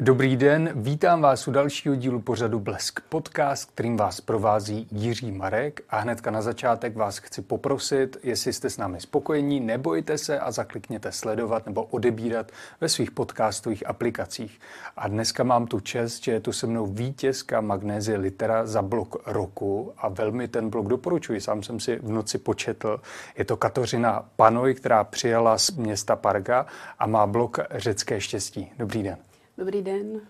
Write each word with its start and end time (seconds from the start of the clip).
Dobrý 0.00 0.36
den, 0.36 0.70
vítám 0.74 1.22
vás 1.22 1.48
u 1.48 1.50
dalšího 1.50 1.94
dílu 1.94 2.20
pořadu 2.20 2.60
Blesk 2.60 3.00
Podcast, 3.00 3.70
kterým 3.70 3.96
vás 3.96 4.20
provází 4.20 4.88
Jiří 4.92 5.32
Marek 5.32 5.80
a 5.90 5.98
hnedka 5.98 6.30
na 6.30 6.42
začátek 6.42 6.96
vás 6.96 7.18
chci 7.18 7.42
poprosit, 7.42 8.16
jestli 8.22 8.52
jste 8.52 8.70
s 8.70 8.76
námi 8.78 9.00
spokojení, 9.00 9.60
nebojte 9.60 10.18
se 10.18 10.38
a 10.38 10.50
zaklikněte 10.50 11.12
sledovat 11.12 11.66
nebo 11.66 11.82
odebírat 11.84 12.52
ve 12.80 12.88
svých 12.88 13.10
podcastových 13.10 13.86
aplikacích. 13.86 14.60
A 14.96 15.08
dneska 15.08 15.44
mám 15.44 15.66
tu 15.66 15.80
čest, 15.80 16.24
že 16.24 16.32
je 16.32 16.40
tu 16.40 16.52
se 16.52 16.66
mnou 16.66 16.86
vítězka 16.86 17.60
Magnézie 17.60 18.18
Litera 18.18 18.66
za 18.66 18.82
blok 18.82 19.22
roku 19.26 19.92
a 19.98 20.08
velmi 20.08 20.48
ten 20.48 20.70
blok 20.70 20.86
doporučuji, 20.86 21.40
sám 21.40 21.62
jsem 21.62 21.80
si 21.80 21.96
v 21.96 22.10
noci 22.10 22.38
početl. 22.38 23.00
Je 23.38 23.44
to 23.44 23.56
Katořina 23.56 24.24
Panoj, 24.36 24.74
která 24.74 25.04
přijala 25.04 25.58
z 25.58 25.70
města 25.70 26.16
Parga 26.16 26.66
a 26.98 27.06
má 27.06 27.26
blok 27.26 27.58
Řecké 27.70 28.20
štěstí. 28.20 28.72
Dobrý 28.78 29.02
den. 29.02 29.18
Dobrý 29.58 29.82
den. 29.82 30.20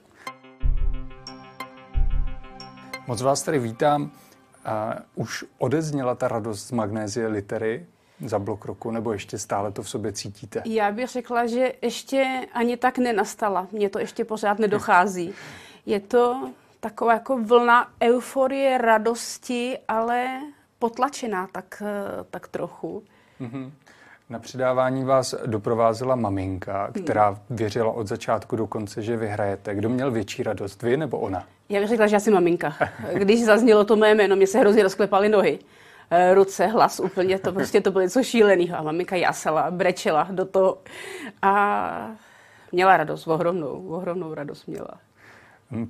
Moc 3.06 3.22
vás 3.22 3.42
tady 3.42 3.58
vítám. 3.58 4.02
Uh, 4.02 4.10
už 5.14 5.44
odezněla 5.58 6.14
ta 6.14 6.28
radost 6.28 6.66
z 6.66 6.72
magnézie 6.72 7.26
litery 7.26 7.86
za 8.24 8.38
blok 8.38 8.64
roku, 8.64 8.90
nebo 8.90 9.12
ještě 9.12 9.38
stále 9.38 9.72
to 9.72 9.82
v 9.82 9.88
sobě 9.88 10.12
cítíte? 10.12 10.62
Já 10.64 10.92
bych 10.92 11.08
řekla, 11.08 11.46
že 11.46 11.72
ještě 11.82 12.46
ani 12.52 12.76
tak 12.76 12.98
nenastala. 12.98 13.68
Mně 13.72 13.90
to 13.90 13.98
ještě 13.98 14.24
pořád 14.24 14.58
nedochází. 14.58 15.34
Je 15.86 16.00
to 16.00 16.52
taková 16.80 17.12
jako 17.12 17.38
vlna 17.38 17.92
euforie, 18.02 18.78
radosti, 18.78 19.78
ale 19.88 20.40
potlačená 20.78 21.46
tak, 21.52 21.82
tak 22.30 22.48
trochu. 22.48 23.02
Mm-hmm. 23.40 23.70
Na 24.30 24.38
předávání 24.38 25.04
vás 25.04 25.34
doprovázela 25.46 26.16
maminka, 26.16 26.90
která 27.04 27.40
věřila 27.50 27.92
od 27.92 28.06
začátku 28.06 28.56
do 28.56 28.66
konce, 28.66 29.02
že 29.02 29.16
vyhrajete. 29.16 29.74
Kdo 29.74 29.88
měl 29.88 30.10
větší 30.10 30.42
radost, 30.42 30.82
vy 30.82 30.96
nebo 30.96 31.18
ona? 31.18 31.46
Já 31.68 31.80
bych 31.80 31.88
řekla, 31.88 32.06
že 32.06 32.16
asi 32.16 32.30
maminka. 32.30 32.74
Když 33.14 33.44
zaznělo 33.44 33.84
to 33.84 33.96
mé 33.96 34.14
jméno, 34.14 34.36
mě 34.36 34.46
se 34.46 34.58
hrozně 34.58 34.82
rozklepaly 34.82 35.28
nohy. 35.28 35.58
Eh, 36.10 36.34
ruce, 36.34 36.66
hlas, 36.66 37.00
úplně 37.00 37.38
to 37.38 37.52
prostě 37.52 37.80
to 37.80 37.90
bylo 37.90 38.02
něco 38.02 38.22
šíleného. 38.22 38.78
A 38.78 38.82
maminka 38.82 39.16
jasala, 39.16 39.70
brečela 39.70 40.28
do 40.30 40.44
toho. 40.44 40.78
A 41.42 42.10
měla 42.72 42.96
radost, 42.96 43.26
ohromnou, 43.26 43.86
ohromnou 43.88 44.34
radost 44.34 44.66
měla. 44.66 44.90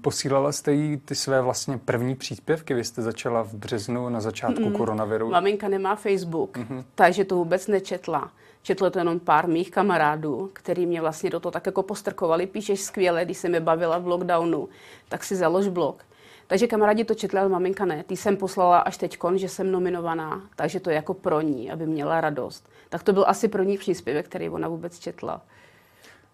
Posílala 0.00 0.52
jste 0.52 0.72
jí 0.72 0.96
ty 0.96 1.14
své 1.14 1.40
vlastně 1.40 1.78
první 1.78 2.14
příspěvky? 2.14 2.74
Vy 2.74 2.84
jste 2.84 3.02
začala 3.02 3.42
v 3.42 3.54
březnu 3.54 4.08
na 4.08 4.20
začátku 4.20 4.68
mm. 4.68 4.72
koronaviru. 4.72 5.30
Maminka 5.30 5.68
nemá 5.68 5.96
Facebook, 5.96 6.58
mm-hmm. 6.58 6.84
takže 6.94 7.24
to 7.24 7.36
vůbec 7.36 7.66
nečetla. 7.66 8.30
Četlo 8.62 8.90
to 8.90 8.98
jenom 8.98 9.20
pár 9.20 9.48
mých 9.48 9.70
kamarádů, 9.70 10.50
který 10.52 10.86
mě 10.86 11.00
vlastně 11.00 11.30
do 11.30 11.40
toho 11.40 11.52
tak 11.52 11.66
jako 11.66 11.82
postrkovali. 11.82 12.46
Píšeš 12.46 12.80
skvěle, 12.80 13.24
když 13.24 13.38
se 13.38 13.48
mi 13.48 13.60
bavila 13.60 13.98
v 13.98 14.06
lockdownu, 14.06 14.68
tak 15.08 15.24
si 15.24 15.36
založ 15.36 15.68
blog. 15.68 16.04
Takže 16.46 16.66
kamarádi 16.66 17.04
to 17.04 17.14
četli, 17.14 17.38
ale 17.38 17.48
maminka 17.48 17.84
ne. 17.84 18.04
Ty 18.06 18.16
jsem 18.16 18.36
poslala 18.36 18.78
až 18.78 18.96
teď, 18.96 19.18
že 19.34 19.48
jsem 19.48 19.72
nominovaná, 19.72 20.42
takže 20.56 20.80
to 20.80 20.90
je 20.90 20.96
jako 20.96 21.14
pro 21.14 21.40
ní, 21.40 21.70
aby 21.70 21.86
měla 21.86 22.20
radost. 22.20 22.68
Tak 22.88 23.02
to 23.02 23.12
byl 23.12 23.24
asi 23.28 23.48
pro 23.48 23.62
ní 23.62 23.78
příspěvek, 23.78 24.26
který 24.26 24.50
ona 24.50 24.68
vůbec 24.68 24.98
četla. 24.98 25.42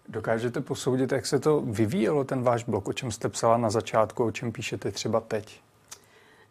Dokážete 0.09 0.61
posoudit, 0.61 1.11
jak 1.11 1.25
se 1.25 1.39
to 1.39 1.61
vyvíjelo, 1.61 2.23
ten 2.23 2.43
váš 2.43 2.63
blog, 2.63 2.87
o 2.87 2.93
čem 2.93 3.11
jste 3.11 3.29
psala 3.29 3.57
na 3.57 3.69
začátku, 3.69 4.25
o 4.25 4.31
čem 4.31 4.51
píšete 4.51 4.91
třeba 4.91 5.19
teď? 5.19 5.61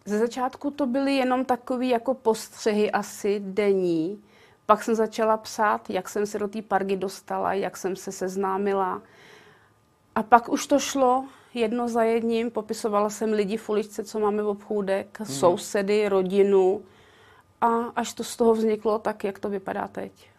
Ze 0.05 0.19
začátku 0.19 0.71
to 0.71 0.87
byly 0.87 1.17
jenom 1.17 1.45
takové 1.45 1.87
jako 1.87 2.15
postřehy 2.15 2.91
asi 2.91 3.41
denní. 3.45 4.23
Pak 4.67 4.83
jsem 4.83 4.95
začala 4.95 5.37
psát, 5.37 5.91
jak 5.91 6.09
jsem 6.09 6.27
se 6.27 6.39
do 6.39 6.49
té 6.49 6.63
pargy 6.63 6.97
dostala, 6.97 7.53
jak 7.53 7.77
jsem 7.77 7.97
se 7.97 8.13
seznámila. 8.13 9.03
A 10.15 10.23
pak 10.23 10.49
už 10.49 10.67
to 10.67 10.79
šlo 10.79 11.25
jedno 11.55 11.89
za 11.89 12.03
jedním. 12.03 12.51
Popisovala 12.51 13.11
jsem 13.11 13.33
lidi 13.33 13.57
v 13.57 13.69
uličce, 13.69 14.05
co 14.05 14.19
máme 14.19 14.43
v 14.43 14.49
obchůdek, 14.49 15.19
hmm. 15.19 15.29
sousedy, 15.29 16.09
rodinu. 16.09 16.83
A 17.61 17.67
až 17.97 18.13
to 18.13 18.25
z 18.25 18.37
toho 18.37 18.55
vzniklo, 18.55 18.99
tak 18.99 19.25
jak 19.25 19.39
to 19.39 19.49
vypadá 19.49 19.89
teď. 19.89 20.31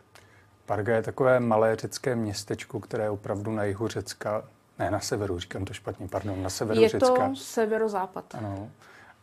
Parga 0.72 0.96
je 0.96 1.02
takové 1.02 1.40
malé 1.40 1.76
řecké 1.76 2.16
městečko, 2.16 2.80
které 2.80 3.04
je 3.04 3.10
opravdu 3.10 3.52
na 3.52 3.64
jihu 3.64 3.88
Řecka, 3.88 4.44
ne 4.80 4.92
na 4.92 5.00
severu, 5.00 5.40
říkám 5.40 5.66
to 5.66 5.74
špatně, 5.74 6.08
pardon, 6.08 6.44
na 6.44 6.50
severu 6.50 6.82
je 6.82 6.90
Řecka. 6.90 7.24
Je 7.24 7.30
to 7.30 7.36
severozápad. 7.36 8.36
Ano. 8.36 8.70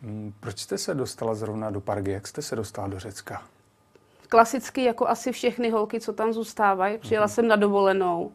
Mm, 0.02 0.32
proč 0.40 0.58
jste 0.58 0.78
se 0.78 0.94
dostala 0.94 1.34
zrovna 1.34 1.70
do 1.70 1.80
Pargy? 1.80 2.10
Jak 2.10 2.28
jste 2.28 2.42
se 2.42 2.56
dostala 2.56 2.88
do 2.88 2.98
Řecka? 2.98 3.42
Klasicky, 4.28 4.84
jako 4.84 5.08
asi 5.08 5.32
všechny 5.32 5.70
holky, 5.70 6.00
co 6.00 6.12
tam 6.12 6.32
zůstávají. 6.32 6.98
Přijela 6.98 7.26
mm-hmm. 7.26 7.30
jsem 7.30 7.48
na 7.48 7.56
dovolenou, 7.56 8.32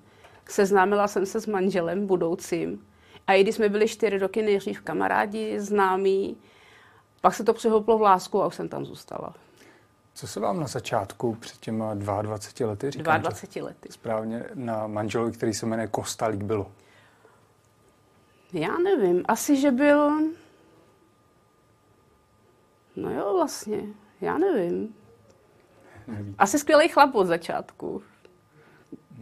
seznámila 0.50 1.08
jsem 1.08 1.26
se 1.26 1.42
s 1.42 1.48
manželem 1.48 2.08
budoucím. 2.08 2.86
A 3.28 3.34
i 3.34 3.44
když 3.44 3.56
jsme 3.56 3.70
byli 3.70 3.88
čtyři 3.88 4.18
roky 4.18 4.42
nejdřív 4.42 4.82
kamarádi, 4.82 5.60
známí, 5.60 6.38
pak 7.22 7.34
se 7.34 7.44
to 7.44 7.54
přehouplo 7.54 7.98
v 7.98 8.02
lásku 8.02 8.44
a 8.44 8.48
už 8.48 8.56
jsem 8.56 8.70
tam 8.70 8.86
zůstala. 8.86 9.34
Co 10.16 10.28
se 10.28 10.40
vám 10.40 10.60
na 10.60 10.68
začátku 10.68 11.36
před 11.36 11.58
těma 11.58 11.94
22 11.94 12.70
lety 12.70 12.92
říkám? 12.92 13.22
22 13.22 13.66
lety. 13.68 13.90
Správně 13.92 14.44
na 14.54 14.88
manželovi, 14.88 15.32
který 15.32 15.54
se 15.54 15.66
jmenuje 15.66 15.88
Kosta, 15.88 16.28
líbilo? 16.28 16.72
Já 18.54 18.78
nevím. 18.78 19.24
Asi, 19.28 19.56
že 19.62 19.72
byl... 19.72 20.12
No 22.96 23.10
jo, 23.10 23.34
vlastně. 23.34 23.84
Já 24.22 24.38
nevím. 24.38 24.96
Neví. 26.08 26.36
Asi 26.38 26.60
skvělý 26.60 26.90
chlap 26.90 27.16
od 27.16 27.26
začátku. 27.28 28.04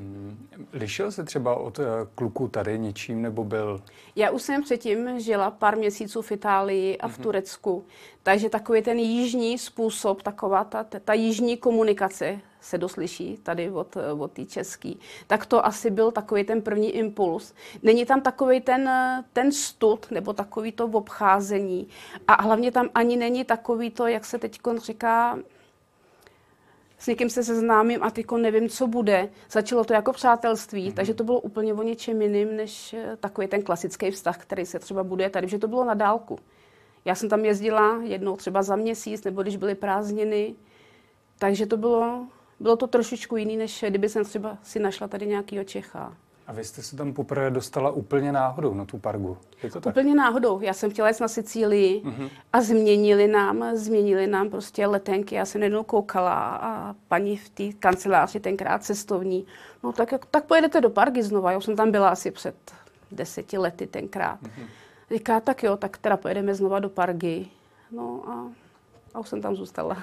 Hmm. 0.02 0.48
Lišil 0.74 1.12
se 1.12 1.24
třeba 1.24 1.56
od 1.56 1.80
eh, 1.80 1.84
kluku 2.16 2.48
tady 2.48 2.80
něčím, 2.80 3.22
nebo 3.22 3.44
byl? 3.44 3.82
Já 4.16 4.32
už 4.32 4.42
jsem 4.42 4.64
předtím 4.64 5.20
žila 5.20 5.52
pár 5.52 5.78
měsíců 5.78 6.22
v 6.22 6.32
Itálii 6.32 6.98
a 6.98 7.08
v 7.08 7.12
mm-hmm. 7.12 7.24
Turecku, 7.24 7.86
takže 8.24 8.50
takový 8.50 8.82
ten 8.82 9.00
jižní 9.00 9.58
způsob, 9.58 10.22
taková 10.22 10.64
ta, 10.64 10.84
ta 10.84 11.14
jižní 11.14 11.58
komunikace 11.58 12.40
se 12.62 12.78
doslyší 12.78 13.38
tady 13.44 13.72
od, 13.72 13.98
od 14.20 14.32
té 14.32 14.46
český, 14.46 15.00
tak 15.28 15.46
to 15.46 15.66
asi 15.66 15.92
byl 15.92 16.12
takový 16.12 16.44
ten 16.44 16.62
první 16.62 16.92
impuls. 16.92 17.54
Není 17.84 18.06
tam 18.06 18.22
takový 18.22 18.62
ten, 18.62 18.90
ten 19.34 19.52
stud 19.52 20.12
nebo 20.12 20.34
takový 20.34 20.72
to 20.72 20.86
obcházení 20.86 21.88
a 22.28 22.42
hlavně 22.42 22.72
tam 22.72 22.90
ani 22.96 23.18
není 23.18 23.44
takový 23.44 23.90
to, 23.90 24.08
jak 24.08 24.26
se 24.26 24.38
teď 24.40 24.60
říká, 24.78 25.38
s 27.02 27.08
někým 27.08 27.30
se 27.30 27.44
seznámím 27.44 28.04
a 28.04 28.12
tyko 28.12 28.38
nevím, 28.38 28.70
co 28.70 28.88
bude. 28.88 29.30
Začalo 29.52 29.84
to 29.84 29.94
jako 29.94 30.14
přátelství, 30.14 30.90
mm-hmm. 30.90 30.94
takže 30.94 31.14
to 31.14 31.24
bylo 31.24 31.40
úplně 31.40 31.74
o 31.74 31.84
něčem 31.84 32.22
jiným, 32.22 32.56
než 32.56 32.94
eh, 32.94 33.18
takový 33.20 33.48
ten 33.48 33.64
klasický 33.64 34.12
vztah, 34.12 34.38
který 34.38 34.66
se 34.66 34.80
třeba 34.80 35.04
bude 35.04 35.30
tady, 35.30 35.48
že 35.48 35.60
to 35.60 35.68
bylo 35.68 35.86
na 35.86 35.94
dálku. 35.94 36.40
Já 37.06 37.16
jsem 37.16 37.30
tam 37.30 37.46
jezdila 37.46 38.02
jednou 38.04 38.38
třeba 38.38 38.64
za 38.64 38.76
měsíc, 38.76 39.24
nebo 39.24 39.42
když 39.42 39.58
byly 39.58 39.76
prázdniny, 39.76 40.56
takže 41.40 41.66
to 41.66 41.78
bylo, 41.78 42.28
bylo 42.60 42.76
to 42.76 42.88
trošičku 42.88 43.38
jiný, 43.38 43.58
než 43.58 43.86
kdyby 43.88 44.10
jsem 44.10 44.26
třeba 44.26 44.58
si 44.64 44.80
našla 44.80 45.08
tady 45.08 45.28
nějakýho 45.28 45.64
Čecha. 45.64 46.18
A 46.48 46.54
vy 46.54 46.64
jste 46.64 46.82
se 46.82 46.96
tam 46.96 47.14
poprvé 47.14 47.52
dostala 47.52 47.92
úplně 47.92 48.32
náhodou 48.32 48.74
na 48.74 48.86
tu 48.86 48.98
pargu. 48.98 49.38
Je 49.64 49.72
to 49.72 49.82
tak? 49.82 49.94
Úplně 49.94 50.16
náhodou. 50.16 50.62
Já 50.62 50.74
jsem 50.74 50.92
chtěla 50.92 51.08
jít 51.08 51.20
na 51.20 51.28
Sicílii 51.28 52.04
uh-huh. 52.04 52.30
a 52.54 52.62
změnili 52.62 53.28
nám, 53.28 53.76
změnili 53.76 54.28
nám 54.28 54.50
prostě 54.50 54.88
letenky. 54.88 55.36
Já 55.36 55.46
jsem 55.46 55.64
jednou 55.64 55.84
koukala 55.84 56.56
a 56.56 56.96
paní 57.08 57.38
v 57.38 57.50
té 57.50 57.64
kanceláři 57.80 58.40
tenkrát 58.40 58.84
cestovní, 58.84 59.46
no 59.84 59.92
tak, 59.92 60.26
tak 60.32 60.46
pojedete 60.46 60.82
do 60.82 60.90
pargy 60.90 61.24
znova. 61.24 61.52
Já 61.52 61.62
jsem 61.62 61.76
tam 61.76 61.92
byla 61.92 62.10
asi 62.10 62.32
před 62.32 62.56
deseti 63.12 63.58
lety 63.58 63.88
tenkrát. 63.88 64.42
Uh-huh. 64.44 64.66
Říká, 65.12 65.40
tak 65.40 65.64
jo, 65.64 65.78
tak 65.78 65.98
teda 65.98 66.18
pojedeme 66.18 66.56
znova 66.56 66.80
do 66.80 66.90
pargy. 66.90 67.46
No 67.92 68.24
a, 68.28 68.52
a 69.14 69.20
už 69.20 69.30
jsem 69.30 69.42
tam 69.42 69.56
zůstala. 69.56 69.98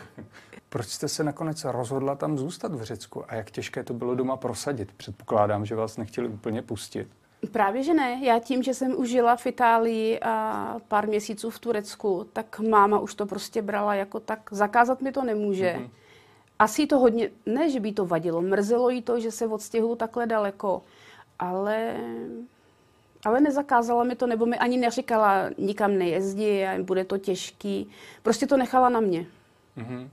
Proč 0.69 0.87
jste 0.87 1.09
se 1.09 1.25
nakonec 1.25 1.65
rozhodla 1.65 2.15
tam 2.15 2.39
zůstat 2.39 2.75
v 2.75 2.83
Řecku 2.83 3.25
a 3.29 3.35
jak 3.35 3.51
těžké 3.51 3.85
to 3.85 3.95
bylo 3.95 4.15
doma 4.15 4.37
prosadit? 4.37 4.93
Předpokládám, 4.93 5.67
že 5.67 5.75
vás 5.75 5.97
nechtěli 5.97 6.29
úplně 6.29 6.63
pustit. 6.63 7.09
Právě, 7.53 7.83
že 7.83 7.95
ne. 7.95 8.21
Já 8.23 8.39
tím, 8.39 8.63
že 8.63 8.75
jsem 8.75 8.99
už 8.99 9.09
žila 9.09 9.37
v 9.37 9.47
Itálii 9.47 10.21
a 10.21 10.77
pár 10.89 11.09
měsíců 11.09 11.51
v 11.51 11.59
Turecku, 11.59 12.27
tak 12.33 12.61
máma 12.61 12.99
už 12.99 13.15
to 13.15 13.27
prostě 13.27 13.63
brala 13.63 13.95
jako 13.95 14.21
tak. 14.21 14.41
Zakázat 14.51 15.01
mi 15.01 15.13
to 15.13 15.25
nemůže. 15.25 15.77
Mm-hmm. 15.79 15.91
Asi 16.59 16.87
to 16.87 16.99
hodně, 16.99 17.31
ne, 17.47 17.71
že 17.71 17.81
by 17.81 17.93
to 17.93 18.07
vadilo, 18.07 18.43
mrzelo 18.43 18.91
jí 18.91 19.03
to, 19.03 19.21
že 19.21 19.31
se 19.31 19.47
odstěhuju 19.47 19.95
takhle 19.95 20.27
daleko, 20.27 20.83
ale, 21.39 21.97
ale 23.25 23.41
nezakázala 23.41 24.05
mi 24.05 24.15
to, 24.15 24.27
nebo 24.27 24.47
mi 24.47 24.59
ani 24.59 24.77
neříkala, 24.77 25.51
nikam 25.59 25.99
nejezdí 25.99 26.61
bude 26.83 27.05
to 27.05 27.19
těžký. 27.19 27.91
Prostě 28.23 28.47
to 28.47 28.57
nechala 28.57 28.89
na 28.89 29.01
mě. 29.01 29.27
Mm-hmm. 29.79 30.09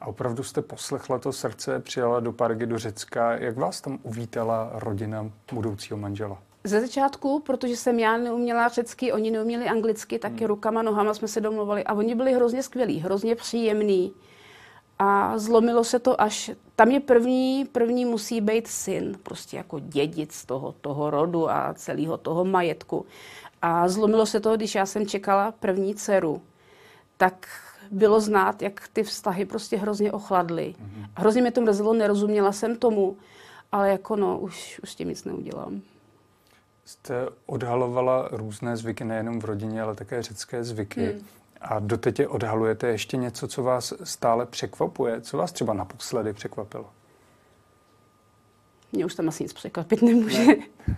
A 0.00 0.06
opravdu 0.06 0.42
jste 0.42 0.62
poslechla 0.62 1.18
to 1.18 1.32
srdce, 1.32 1.80
přijala 1.80 2.20
do 2.20 2.32
Pargy 2.32 2.66
do 2.66 2.78
Řecka. 2.78 3.32
Jak 3.32 3.56
vás 3.56 3.80
tam 3.80 3.98
uvítala 4.02 4.70
rodina 4.74 5.30
budoucího 5.52 5.96
manžela? 5.96 6.38
Ze 6.64 6.80
začátku, 6.80 7.42
protože 7.46 7.76
jsem 7.76 7.98
já 7.98 8.16
neuměla 8.16 8.68
řecky, 8.68 9.12
oni 9.12 9.30
neuměli 9.30 9.68
anglicky, 9.68 10.18
taky 10.18 10.38
hmm. 10.38 10.46
rukama, 10.46 10.82
nohama 10.82 11.14
jsme 11.14 11.28
se 11.28 11.40
domluvali 11.40 11.84
a 11.84 11.94
oni 11.94 12.14
byli 12.14 12.32
hrozně 12.32 12.62
skvělí, 12.62 12.98
hrozně 12.98 13.36
příjemní. 13.36 14.12
A 15.02 15.38
zlomilo 15.38 15.84
se 15.84 15.98
to 15.98 16.20
až, 16.20 16.50
tam 16.76 16.90
je 16.90 17.00
první, 17.00 17.64
první 17.72 18.04
musí 18.04 18.40
být 18.40 18.66
syn, 18.68 19.18
prostě 19.22 19.56
jako 19.56 19.78
dědic 19.78 20.44
toho, 20.44 20.74
toho 20.80 21.10
rodu 21.10 21.50
a 21.50 21.74
celého 21.74 22.16
toho 22.16 22.44
majetku. 22.44 23.06
A 23.62 23.88
zlomilo 23.88 24.26
se 24.26 24.40
to, 24.40 24.56
když 24.56 24.74
já 24.74 24.86
jsem 24.86 25.06
čekala 25.06 25.52
první 25.52 25.94
dceru, 25.94 26.42
tak 27.16 27.48
bylo 27.90 28.20
znát, 28.20 28.62
jak 28.62 28.88
ty 28.92 29.02
vztahy 29.02 29.44
prostě 29.44 29.76
hrozně 29.76 30.12
ochladly. 30.12 30.74
Mm-hmm. 30.78 31.06
Hrozně 31.14 31.42
mě 31.42 31.52
to 31.52 31.60
mrzelo, 31.60 31.92
nerozuměla 31.92 32.52
jsem 32.52 32.76
tomu, 32.76 33.16
ale 33.72 33.90
jako 33.90 34.16
no, 34.16 34.38
už, 34.38 34.80
už 34.82 34.94
tím 34.94 35.08
nic 35.08 35.24
neudělám. 35.24 35.80
Jste 36.84 37.28
odhalovala 37.46 38.28
různé 38.32 38.76
zvyky 38.76 39.04
nejenom 39.04 39.40
v 39.40 39.44
rodině, 39.44 39.82
ale 39.82 39.94
také 39.94 40.22
řecké 40.22 40.64
zvyky. 40.64 41.06
Hmm. 41.06 41.39
A 41.60 41.78
doteď 41.78 42.18
je 42.18 42.28
odhalujete 42.28 42.88
ještě 42.88 43.16
něco, 43.16 43.48
co 43.48 43.62
vás 43.62 43.92
stále 44.04 44.46
překvapuje? 44.46 45.20
Co 45.20 45.36
vás 45.36 45.52
třeba 45.52 45.74
naposledy 45.74 46.32
překvapilo? 46.32 46.90
Mě 48.92 49.06
už 49.06 49.14
tam 49.14 49.28
asi 49.28 49.42
nic 49.42 49.52
překvapit 49.52 50.02
nemůže. 50.02 50.46
Ne. 50.46 50.56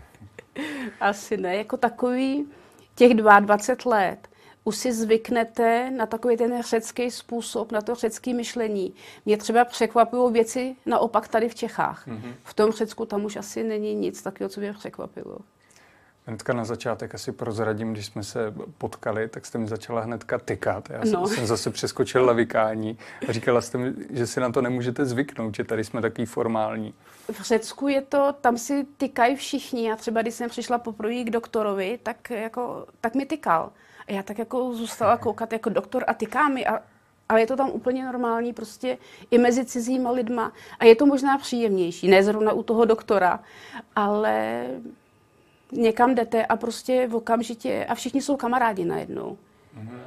asi 1.00 1.36
ne. 1.36 1.56
Jako 1.56 1.76
takový 1.76 2.46
těch 2.94 3.14
22 3.14 3.96
let 3.96 4.28
už 4.64 4.76
si 4.76 4.92
zvyknete 4.92 5.90
na 5.90 6.06
takový 6.06 6.36
ten 6.36 6.62
řecký 6.62 7.10
způsob, 7.10 7.72
na 7.72 7.80
to 7.80 7.94
řecké 7.94 8.34
myšlení. 8.34 8.94
Mě 9.26 9.36
třeba 9.36 9.64
překvapují 9.64 10.32
věci 10.32 10.76
naopak 10.86 11.28
tady 11.28 11.48
v 11.48 11.54
Čechách. 11.54 12.08
Mm-hmm. 12.08 12.34
V 12.44 12.54
tom 12.54 12.72
Řecku 12.72 13.06
tam 13.06 13.24
už 13.24 13.36
asi 13.36 13.64
není 13.64 13.94
nic 13.94 14.22
takového, 14.22 14.48
co 14.48 14.60
mě 14.60 14.72
překvapilo. 14.72 15.38
Hnedka 16.26 16.52
na 16.52 16.64
začátek 16.64 17.14
asi 17.14 17.32
prozradím, 17.32 17.92
když 17.92 18.06
jsme 18.06 18.24
se 18.24 18.54
potkali, 18.78 19.28
tak 19.28 19.46
jste 19.46 19.58
mi 19.58 19.68
začala 19.68 20.00
hnedka 20.00 20.38
tykat. 20.38 20.90
Já 20.90 21.02
jsem, 21.02 21.12
no. 21.12 21.28
jsem 21.28 21.46
zase 21.46 21.70
přeskočil 21.70 22.24
lavikání 22.24 22.98
a 23.28 23.32
říkala 23.32 23.60
jste 23.60 23.78
mi, 23.78 23.92
že 24.10 24.26
si 24.26 24.40
na 24.40 24.52
to 24.52 24.62
nemůžete 24.62 25.04
zvyknout, 25.04 25.54
že 25.54 25.64
tady 25.64 25.84
jsme 25.84 26.00
takový 26.00 26.26
formální. 26.26 26.94
V 27.32 27.40
Řecku 27.40 27.88
je 27.88 28.00
to, 28.02 28.34
tam 28.40 28.58
si 28.58 28.86
tykají 28.96 29.36
všichni. 29.36 29.92
A 29.92 29.96
třeba 29.96 30.22
když 30.22 30.34
jsem 30.34 30.50
přišla 30.50 30.78
poprvé 30.78 31.24
k 31.24 31.30
doktorovi, 31.30 31.98
tak, 32.02 32.30
jako, 32.30 32.86
tak 33.00 33.14
mi 33.14 33.26
tykal. 33.26 33.72
A 34.08 34.12
já 34.12 34.22
tak 34.22 34.38
jako 34.38 34.74
zůstala 34.74 35.16
koukat 35.16 35.52
jako 35.52 35.70
doktor 35.70 36.04
a 36.06 36.14
tyká 36.14 36.48
mi 36.48 36.66
a 36.66 36.82
ale 37.28 37.40
je 37.40 37.46
to 37.46 37.56
tam 37.56 37.70
úplně 37.70 38.04
normální, 38.04 38.52
prostě 38.52 38.98
i 39.30 39.38
mezi 39.38 39.64
cizíma 39.64 40.10
lidma. 40.10 40.52
A 40.78 40.84
je 40.84 40.96
to 40.96 41.06
možná 41.06 41.38
příjemnější, 41.38 42.08
ne 42.08 42.22
zrovna 42.22 42.52
u 42.52 42.62
toho 42.62 42.84
doktora, 42.84 43.40
ale 43.96 44.66
někam 45.72 46.14
jdete 46.14 46.46
a 46.46 46.56
prostě 46.56 47.06
v 47.08 47.14
okamžitě 47.14 47.86
a 47.88 47.94
všichni 47.94 48.22
jsou 48.22 48.36
kamarádi 48.36 48.84
najednou. 48.84 49.38
Mm-hmm. 49.78 49.98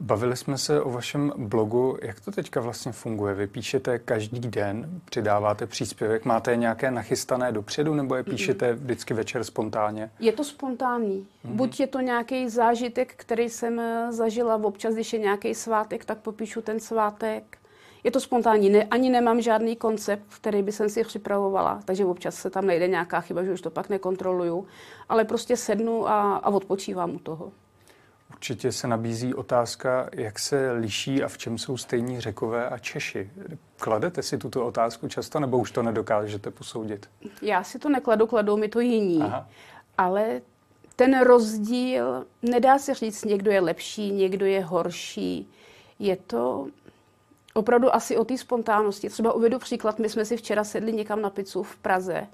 Bavili 0.00 0.36
jsme 0.36 0.58
se 0.58 0.80
o 0.80 0.90
vašem 0.90 1.32
blogu. 1.36 1.98
Jak 2.02 2.20
to 2.20 2.30
teďka 2.30 2.60
vlastně 2.60 2.92
funguje? 2.92 3.34
Vy 3.34 3.46
píšete 3.46 3.98
každý 3.98 4.40
den, 4.40 5.00
přidáváte 5.04 5.66
příspěvek, 5.66 6.24
máte 6.24 6.56
nějaké 6.56 6.90
nachystané 6.90 7.52
dopředu, 7.52 7.94
nebo 7.94 8.14
je 8.14 8.22
píšete 8.22 8.72
vždycky 8.72 9.14
večer 9.14 9.44
spontánně? 9.44 10.10
Je 10.20 10.32
to 10.32 10.44
spontánní. 10.44 11.26
Mm-hmm. 11.44 11.54
Buď 11.54 11.80
je 11.80 11.86
to 11.86 12.00
nějaký 12.00 12.48
zážitek, 12.48 13.14
který 13.16 13.48
jsem 13.48 13.80
eh, 13.80 14.12
zažila, 14.12 14.56
občas, 14.56 14.94
když 14.94 15.12
je 15.12 15.18
nějaký 15.18 15.54
svátek, 15.54 16.04
tak 16.04 16.18
popíšu 16.18 16.62
ten 16.62 16.80
svátek. 16.80 17.57
Je 18.04 18.10
to 18.10 18.20
spontánní, 18.20 18.70
ne, 18.70 18.84
ani 18.84 19.10
nemám 19.10 19.40
žádný 19.40 19.76
koncept, 19.76 20.24
který 20.34 20.62
by 20.62 20.72
jsem 20.72 20.88
si 20.88 21.04
připravovala, 21.04 21.80
takže 21.84 22.04
občas 22.04 22.34
se 22.34 22.50
tam 22.50 22.66
najde 22.66 22.88
nějaká 22.88 23.20
chyba, 23.20 23.44
že 23.44 23.52
už 23.52 23.60
to 23.60 23.70
pak 23.70 23.88
nekontroluju, 23.88 24.66
ale 25.08 25.24
prostě 25.24 25.56
sednu 25.56 26.08
a, 26.08 26.36
a 26.36 26.50
odpočívám 26.50 27.14
u 27.14 27.18
toho. 27.18 27.52
Určitě 28.30 28.72
se 28.72 28.88
nabízí 28.88 29.34
otázka, 29.34 30.08
jak 30.12 30.38
se 30.38 30.72
liší 30.72 31.22
a 31.22 31.28
v 31.28 31.38
čem 31.38 31.58
jsou 31.58 31.76
stejní 31.76 32.20
řekové 32.20 32.68
a 32.68 32.78
Češi. 32.78 33.30
Kladete 33.76 34.22
si 34.22 34.38
tuto 34.38 34.66
otázku 34.66 35.08
často, 35.08 35.40
nebo 35.40 35.58
už 35.58 35.70
to 35.70 35.82
nedokážete 35.82 36.50
posoudit? 36.50 37.08
Já 37.42 37.64
si 37.64 37.78
to 37.78 37.88
nekladu, 37.88 38.26
kladou 38.26 38.56
mi 38.56 38.68
to 38.68 38.80
jiní. 38.80 39.22
Aha. 39.22 39.48
Ale 39.98 40.40
ten 40.96 41.20
rozdíl, 41.20 42.26
nedá 42.42 42.78
se 42.78 42.94
říct, 42.94 43.24
někdo 43.24 43.50
je 43.50 43.60
lepší, 43.60 44.12
někdo 44.12 44.46
je 44.46 44.64
horší. 44.64 45.50
Je 45.98 46.16
to 46.16 46.66
opravdu 47.58 47.94
asi 47.94 48.16
o 48.16 48.24
té 48.24 48.38
spontánnosti. 48.38 49.08
Třeba 49.08 49.32
uvedu 49.32 49.58
příklad, 49.58 49.98
my 49.98 50.08
jsme 50.08 50.24
si 50.24 50.36
včera 50.36 50.64
sedli 50.64 50.92
někam 50.92 51.22
na 51.22 51.30
pizzu 51.30 51.62
v 51.62 51.76
Praze 51.76 52.26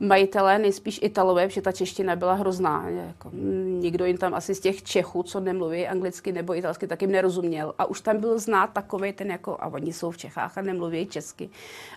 majitelé 0.00 0.58
nejspíš 0.58 1.00
Italové, 1.02 1.46
protože 1.46 1.62
ta 1.62 1.72
čeština 1.72 2.16
byla 2.16 2.34
hrozná. 2.34 2.88
Jako, 2.88 3.30
nikdo 3.64 4.04
jim 4.04 4.18
tam 4.18 4.34
asi 4.34 4.54
z 4.54 4.60
těch 4.60 4.82
Čechů, 4.82 5.22
co 5.22 5.40
nemluví 5.40 5.86
anglicky 5.86 6.32
nebo 6.32 6.56
italsky, 6.56 6.86
tak 6.86 7.02
jim 7.02 7.12
nerozuměl. 7.12 7.74
A 7.78 7.84
už 7.84 8.00
tam 8.00 8.20
byl 8.20 8.38
znát 8.38 8.72
takový 8.72 9.12
ten, 9.12 9.30
jako, 9.30 9.56
a 9.60 9.66
oni 9.66 9.92
jsou 9.92 10.10
v 10.10 10.16
Čechách 10.16 10.58
a 10.58 10.62
nemluví 10.62 11.06
česky. 11.06 11.50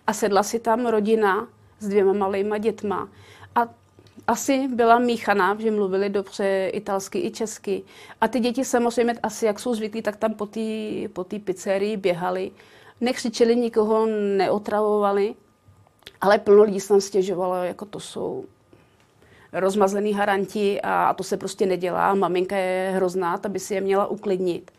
A 0.08 0.14
sedla 0.14 0.44
si 0.44 0.60
tam 0.60 0.86
rodina 0.86 1.48
s 1.80 1.88
dvěma 1.88 2.14
malýma 2.14 2.58
dětma. 2.58 3.10
A 3.56 3.68
asi 4.28 4.68
byla 4.68 5.00
míchaná, 5.00 5.58
že 5.60 5.72
mluvili 5.72 6.10
dobře 6.10 6.72
italsky 6.74 7.20
i 7.20 7.32
česky. 7.32 7.84
A 8.22 8.28
ty 8.28 8.40
děti 8.40 8.66
samozřejmě 8.66 9.16
asi, 9.24 9.46
jak 9.46 9.60
jsou 9.60 9.76
zvyklí, 9.76 10.02
tak 10.02 10.18
tam 10.18 10.34
po 11.14 11.24
té 11.24 11.40
pizzerii 11.40 11.98
běhali. 11.98 12.52
Nekřičeli, 13.02 13.56
nikoho 13.56 14.06
neotravovali. 14.38 15.36
Ale 16.22 16.38
plno 16.38 16.64
lidí 16.64 16.80
se 16.80 16.88
tam 16.88 17.02
stěžovalo, 17.02 17.56
jako 17.56 17.86
to 17.86 18.00
jsou 18.00 18.46
rozmazlený 19.54 20.14
haranti 20.14 20.82
a 20.82 21.14
to 21.14 21.24
se 21.24 21.38
prostě 21.38 21.66
nedělá. 21.66 22.16
Maminka 22.16 22.58
je 22.58 22.92
hrozná, 22.96 23.38
ta 23.38 23.50
by 23.50 23.60
si 23.60 23.74
je 23.74 23.82
měla 23.82 24.08
uklidnit. 24.08 24.72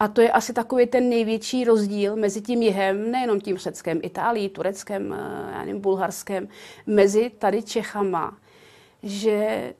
A 0.00 0.08
to 0.08 0.20
je 0.20 0.32
asi 0.32 0.52
takový 0.52 0.86
ten 0.86 1.08
největší 1.08 1.64
rozdíl 1.64 2.16
mezi 2.16 2.40
tím 2.42 2.62
jihem, 2.62 3.10
nejenom 3.10 3.40
tím 3.40 3.58
Řeckem, 3.58 4.00
Itálií, 4.02 4.48
Tureckem, 4.48 5.12
eh, 5.12 5.52
já 5.52 5.64
nevím, 5.64 6.48
mezi 6.86 7.30
tady 7.38 7.62
Čechama, 7.62 8.36
že 9.02 9.74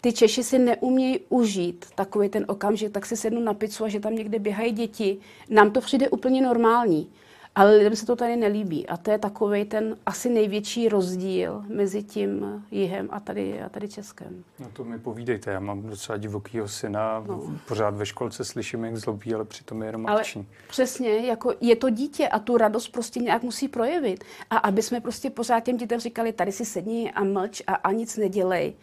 ty 0.00 0.12
Češi 0.12 0.44
si 0.44 0.58
neumějí 0.58 1.20
užít 1.28 1.84
takový 1.94 2.28
ten 2.28 2.44
okamžik, 2.48 2.92
tak 2.92 3.06
si 3.06 3.16
sednu 3.16 3.40
na 3.40 3.54
pizzu 3.54 3.84
a 3.84 3.88
že 3.88 4.00
tam 4.00 4.14
někde 4.14 4.38
běhají 4.38 4.72
děti. 4.72 5.18
Nám 5.50 5.70
to 5.70 5.80
přijde 5.80 6.08
úplně 6.08 6.42
normální. 6.42 7.10
Ale 7.56 7.76
lidem 7.76 7.96
se 7.96 8.06
to 8.06 8.16
tady 8.16 8.36
nelíbí. 8.36 8.86
A 8.86 8.96
to 8.96 9.10
je 9.10 9.18
takový 9.18 9.64
ten 9.64 9.96
asi 10.06 10.30
největší 10.30 10.88
rozdíl 10.88 11.64
mezi 11.68 12.02
tím 12.02 12.64
jihem 12.70 13.08
a 13.12 13.20
tady, 13.20 13.62
a 13.62 13.68
tady 13.68 13.88
Českem. 13.88 14.44
No 14.58 14.70
to 14.72 14.84
mi 14.84 14.98
povídejte, 14.98 15.50
já 15.50 15.60
mám 15.60 15.82
docela 15.82 16.18
divokýho 16.18 16.68
syna, 16.68 17.24
no. 17.26 17.42
pořád 17.68 17.94
ve 17.94 18.06
školce 18.06 18.44
slyším, 18.44 18.84
jak 18.84 18.96
zlobí, 18.96 19.34
ale 19.34 19.44
přitom 19.44 19.82
je 19.82 19.88
jenom 19.88 20.06
ale 20.06 20.20
akční. 20.20 20.48
Přesně, 20.68 21.16
jako 21.16 21.54
je 21.60 21.76
to 21.76 21.90
dítě 21.90 22.28
a 22.28 22.38
tu 22.38 22.56
radost 22.56 22.88
prostě 22.88 23.20
nějak 23.20 23.42
musí 23.42 23.68
projevit. 23.68 24.24
A 24.50 24.56
aby 24.56 24.82
jsme 24.82 25.00
prostě 25.00 25.30
pořád 25.30 25.60
těm 25.60 25.76
dětem 25.76 26.00
říkali, 26.00 26.32
tady 26.32 26.52
si 26.52 26.64
sedni 26.64 27.12
a 27.12 27.24
mlč 27.24 27.62
a, 27.66 27.74
a 27.74 27.92
nic 27.92 28.16
nedělej, 28.16 28.74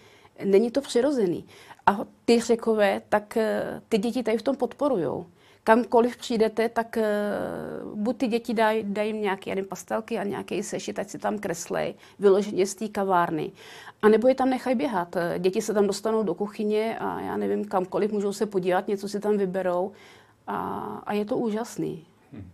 není 0.46 0.72
to 0.72 0.82
přirozený. 0.82 1.46
A 1.86 2.00
ty 2.26 2.42
řekové, 2.42 3.02
tak 3.10 3.38
eh, 3.38 3.82
ty 3.90 3.98
děti 3.98 4.24
tady 4.24 4.38
v 4.38 4.42
tom 4.42 4.56
podporujou 4.56 5.26
kamkoliv 5.64 6.18
přijdete, 6.18 6.70
tak 6.70 6.98
uh, 6.98 8.00
buď 8.00 8.18
ty 8.18 8.28
děti 8.28 8.54
dají 8.54 8.84
daj 8.88 9.14
nějaké 9.14 9.56
nevím, 9.56 9.70
pastelky 9.70 10.20
a 10.20 10.24
nějaký 10.24 10.64
sešit, 10.64 11.00
ať 11.00 11.10
si 11.10 11.20
tam 11.20 11.40
kreslej, 11.40 11.94
vyloženě 12.20 12.66
z 12.66 12.76
té 12.76 12.88
kavárny. 12.88 13.52
A 14.02 14.10
nebo 14.10 14.28
je 14.28 14.36
tam 14.36 14.50
nechají 14.50 14.76
běhat. 14.76 15.16
Děti 15.40 15.62
se 15.62 15.74
tam 15.74 15.88
dostanou 15.88 16.24
do 16.24 16.34
kuchyně 16.34 16.98
a 17.00 17.22
já 17.22 17.38
nevím, 17.38 17.66
kamkoliv 17.66 18.12
můžou 18.12 18.34
se 18.34 18.46
podívat, 18.46 18.88
něco 18.88 19.10
si 19.10 19.20
tam 19.20 19.38
vyberou 19.38 19.92
a, 20.48 20.58
a 21.06 21.14
je 21.14 21.26
to 21.26 21.38
úžasný. 21.38 22.06
Hm. 22.34 22.50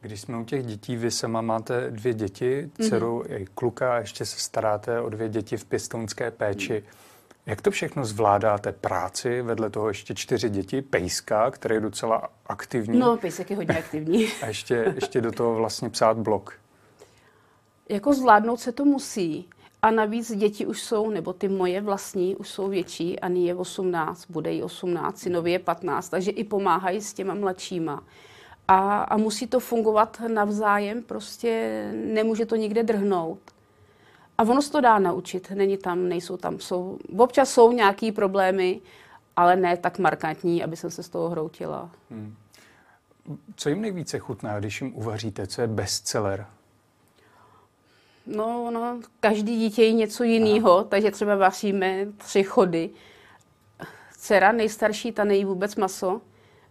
Když 0.00 0.20
jsme 0.20 0.38
u 0.38 0.44
těch 0.44 0.66
dětí, 0.66 0.96
vy 0.96 1.10
sama 1.10 1.40
máte 1.40 1.90
dvě 1.90 2.14
děti, 2.14 2.70
dceru 2.80 3.22
mm-hmm. 3.22 3.40
i 3.40 3.46
kluka, 3.54 3.94
a 3.94 3.98
ještě 3.98 4.24
se 4.24 4.40
staráte 4.40 5.00
o 5.00 5.08
dvě 5.08 5.28
děti 5.28 5.56
v 5.56 5.64
pěstounské 5.64 6.30
péči. 6.30 6.84
Mm. 6.86 7.08
Jak 7.48 7.62
to 7.62 7.70
všechno 7.70 8.04
zvládáte? 8.04 8.72
Práci, 8.72 9.42
vedle 9.42 9.70
toho 9.70 9.88
ještě 9.88 10.14
čtyři 10.14 10.50
děti, 10.50 10.82
Pejska, 10.82 11.50
který 11.50 11.74
je 11.74 11.80
docela 11.80 12.28
aktivní. 12.46 12.98
No, 12.98 13.16
Pejsek 13.16 13.50
je 13.50 13.56
hodně 13.56 13.78
aktivní. 13.78 14.26
A 14.42 14.46
ještě, 14.46 14.92
ještě 14.94 15.20
do 15.20 15.32
toho 15.32 15.54
vlastně 15.54 15.90
psát 15.90 16.18
blog. 16.18 16.52
Jako 17.88 18.14
zvládnout 18.14 18.60
se 18.60 18.72
to 18.72 18.84
musí. 18.84 19.48
A 19.82 19.90
navíc 19.90 20.36
děti 20.36 20.66
už 20.66 20.82
jsou, 20.82 21.10
nebo 21.10 21.32
ty 21.32 21.48
moje 21.48 21.80
vlastní, 21.80 22.36
už 22.36 22.48
jsou 22.48 22.68
větší. 22.68 23.20
Ani 23.20 23.46
je 23.46 23.54
18, 23.54 24.26
bude 24.30 24.52
jí 24.52 24.62
18, 24.62 25.18
synovi 25.18 25.52
je 25.52 25.58
15, 25.58 26.08
takže 26.08 26.30
i 26.30 26.44
pomáhají 26.44 27.00
s 27.00 27.12
těma 27.12 27.34
mladšíma. 27.34 28.04
A, 28.68 29.02
a 29.02 29.16
musí 29.16 29.46
to 29.46 29.60
fungovat 29.60 30.22
navzájem, 30.28 31.02
prostě 31.02 31.82
nemůže 31.94 32.46
to 32.46 32.56
nikde 32.56 32.82
drhnout. 32.82 33.40
A 34.38 34.42
ono 34.42 34.62
se 34.62 34.72
to 34.72 34.80
dá 34.80 34.98
naučit, 34.98 35.50
není 35.50 35.76
tam, 35.76 36.08
nejsou 36.08 36.36
tam, 36.36 36.60
jsou, 36.60 36.98
občas 37.16 37.50
jsou 37.50 37.72
nějaký 37.72 38.12
problémy, 38.12 38.80
ale 39.36 39.56
ne 39.56 39.76
tak 39.76 39.98
markantní, 39.98 40.64
aby 40.64 40.76
jsem 40.76 40.90
se 40.90 41.02
z 41.02 41.08
toho 41.08 41.28
hroutila. 41.28 41.90
Hmm. 42.10 42.34
Co 43.56 43.68
jim 43.68 43.80
nejvíce 43.80 44.18
chutná, 44.18 44.58
když 44.58 44.80
jim 44.80 44.96
uvaříte? 44.96 45.46
Co 45.46 45.60
je 45.60 45.66
bestseller? 45.66 46.46
No, 48.26 48.70
no, 48.70 49.00
každý 49.20 49.58
dítě 49.58 49.84
je 49.84 49.92
něco 49.92 50.24
jiného, 50.24 50.84
takže 50.84 51.10
třeba 51.10 51.36
vaříme 51.36 52.06
tři 52.16 52.42
chody. 52.44 52.90
Dcera 54.12 54.52
nejstarší, 54.52 55.12
ta 55.12 55.24
nejí 55.24 55.44
vůbec 55.44 55.76
maso. 55.76 56.20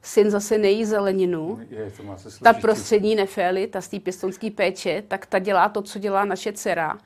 syn 0.02 0.32
zase 0.32 0.58
nejí 0.58 0.86
zeleninu, 0.86 1.60
Je, 1.70 1.92
to 1.92 2.04
má 2.04 2.18
se 2.18 2.40
ta 2.40 2.54
prostřední 2.54 3.16
nefély, 3.16 3.68
ta 3.68 3.82
z 3.82 3.88
té 3.88 4.00
pěstonské 4.00 4.52
péče, 4.52 5.04
tak 5.08 5.26
ta 5.26 5.40
dělá 5.40 5.70
to, 5.70 5.82
co 5.82 6.00
dělá 6.00 6.26
naše 6.26 6.54
dcera. 6.54 6.98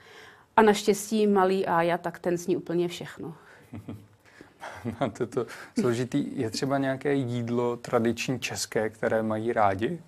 A 0.58 0.62
naštěstí 0.62 1.28
malý 1.28 1.66
Ája, 1.66 1.98
tak 1.98 2.20
ten 2.20 2.38
sní 2.38 2.58
úplně 2.58 2.88
všechno. 2.88 3.36
Máte 5.00 5.26
to 5.26 5.46
složitý. 5.80 6.40
Je 6.40 6.50
třeba 6.50 6.78
nějaké 6.78 7.14
jídlo 7.14 7.78
tradiční 7.78 8.40
české, 8.40 8.90
které 8.90 9.24
mají 9.24 9.54
rádi? 9.54 10.02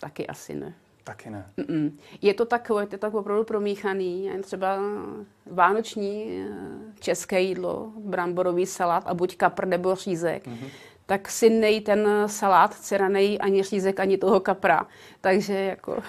Taky 0.00 0.26
asi 0.26 0.54
ne. 0.54 0.74
Taky 1.04 1.30
ne. 1.30 1.46
Mm-mm. 1.58 1.92
Je 2.22 2.34
to 2.34 2.44
takové, 2.44 2.82
je 2.82 2.86
to 2.86 2.98
tak 2.98 3.14
opravdu 3.14 3.44
promíchaný. 3.44 4.30
Třeba 4.42 4.78
vánoční 5.46 6.42
eh, 6.42 7.00
české 7.00 7.40
jídlo, 7.40 7.92
bramborový 7.96 8.66
salát 8.66 9.06
a 9.06 9.14
buď 9.14 9.36
kapr 9.36 9.66
nebo 9.66 9.94
řízek. 9.94 10.46
Mm-hmm. 10.46 10.68
Tak 11.06 11.28
si 11.28 11.50
nejí 11.50 11.80
ten 11.80 12.08
salát, 12.26 12.74
dcera 12.74 13.08
nejí 13.08 13.38
ani 13.38 13.62
řízek, 13.62 14.00
ani 14.00 14.18
toho 14.18 14.40
kapra. 14.40 14.86
Takže 15.20 15.54
jako 15.54 16.02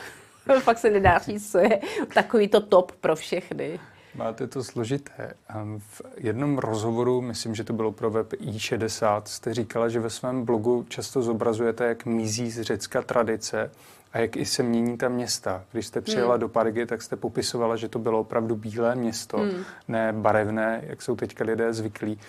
fakt 0.59 0.77
se 0.77 0.89
nedá 0.89 1.17
říct, 1.17 1.51
co 1.51 1.57
je 1.57 1.81
takový 2.13 2.47
to 2.47 2.61
top 2.61 2.91
pro 2.91 3.15
všechny. 3.15 3.79
Máte 4.15 4.47
to 4.47 4.63
složité. 4.63 5.33
Ehm, 5.49 5.79
V 5.79 6.01
jednom 6.17 6.57
rozhovoru, 6.57 7.21
myslím, 7.21 7.55
že 7.55 7.63
to 7.63 7.73
bylo 7.73 7.91
pro 7.91 8.09
web 8.09 8.33
i60, 8.33 9.21
jste 9.25 9.53
říkala, 9.53 9.89
že 9.89 9.99
ve 9.99 10.09
svém 10.09 10.45
blogu 10.45 10.85
často 10.89 11.21
zobrazujete, 11.21 11.85
jak 11.85 12.05
mizí 12.05 12.51
z 12.51 12.61
Řecka 12.61 13.01
tradice 13.01 13.71
a 14.13 14.19
jak 14.19 14.35
i 14.37 14.45
se 14.45 14.63
mění 14.63 14.97
ta 14.97 15.09
města. 15.09 15.63
Když 15.71 15.87
jste 15.87 16.01
přijela 16.01 16.37
do 16.37 16.49
Pargy, 16.49 16.85
tak 16.85 17.01
jste 17.01 17.15
popisovala, 17.15 17.75
že 17.75 17.87
to 17.87 17.99
bylo 17.99 18.19
opravdu 18.19 18.55
bílé 18.55 18.95
město, 18.95 19.45
ne 19.87 20.13
barevné, 20.13 20.81
jak 20.87 21.01
jsou 21.01 21.15
teďka 21.15 21.43
lidé 21.43 21.73
zvyklí. 21.73 22.19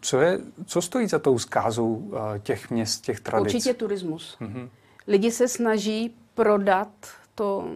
Co, 0.00 0.20
je, 0.20 0.38
co 0.66 0.82
stojí 0.82 1.08
za 1.08 1.18
tou 1.18 1.38
zkázou 1.38 2.12
eh, 2.14 2.38
těch 2.38 2.70
měst, 2.70 3.04
těch 3.04 3.20
tradic? 3.20 3.54
Určitě 3.54 3.74
turismus. 3.74 4.36
Mm-hmm. 4.40 4.68
Lidi 5.06 5.30
se 5.30 5.48
snaží 5.48 6.14
prodat 6.34 6.88
to, 7.36 7.68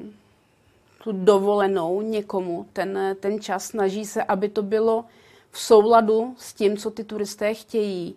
tu 1.04 1.12
dovolenou 1.12 2.02
někomu 2.02 2.66
ten, 2.72 3.16
ten 3.20 3.40
čas, 3.40 3.64
snaží 3.64 4.04
se, 4.04 4.22
aby 4.22 4.48
to 4.48 4.62
bylo 4.62 5.04
v 5.50 5.58
souladu 5.58 6.34
s 6.38 6.54
tím, 6.54 6.76
co 6.76 6.90
ty 6.90 7.04
turisté 7.04 7.54
chtějí. 7.54 8.14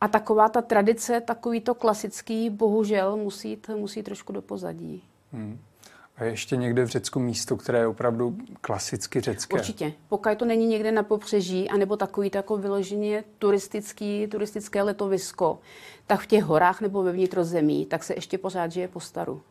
A 0.00 0.08
taková 0.08 0.48
ta 0.48 0.62
tradice, 0.62 1.20
takový 1.20 1.60
to 1.60 1.74
klasický, 1.74 2.50
bohužel 2.50 3.16
musí 3.16 3.50
jít, 3.50 3.70
musí 3.76 4.02
trošku 4.02 4.32
do 4.32 4.42
pozadí. 4.42 5.02
Hmm. 5.32 5.58
A 6.16 6.24
je 6.24 6.30
ještě 6.30 6.56
někde 6.56 6.84
v 6.84 6.88
Řecku 6.88 7.20
místo, 7.20 7.56
které 7.56 7.78
je 7.78 7.86
opravdu 7.86 8.36
klasicky 8.60 9.20
řecké? 9.20 9.54
Určitě. 9.56 9.92
Pokud 10.08 10.38
to 10.38 10.44
není 10.44 10.66
někde 10.66 10.92
na 10.92 11.02
popřeží, 11.02 11.70
anebo 11.70 11.96
takový 11.96 12.30
to 12.30 12.38
jako 12.38 12.56
vyloženě 12.56 13.24
turistický, 13.38 14.26
turistické 14.26 14.82
letovisko, 14.82 15.58
tak 16.06 16.20
v 16.20 16.26
těch 16.26 16.44
horách 16.44 16.80
nebo 16.80 17.02
ve 17.02 17.12
vnitrozemí, 17.12 17.86
tak 17.86 18.04
se 18.04 18.14
ještě 18.14 18.38
pořád 18.38 18.72
žije 18.72 18.88
po 18.88 19.00
staru. 19.00 19.42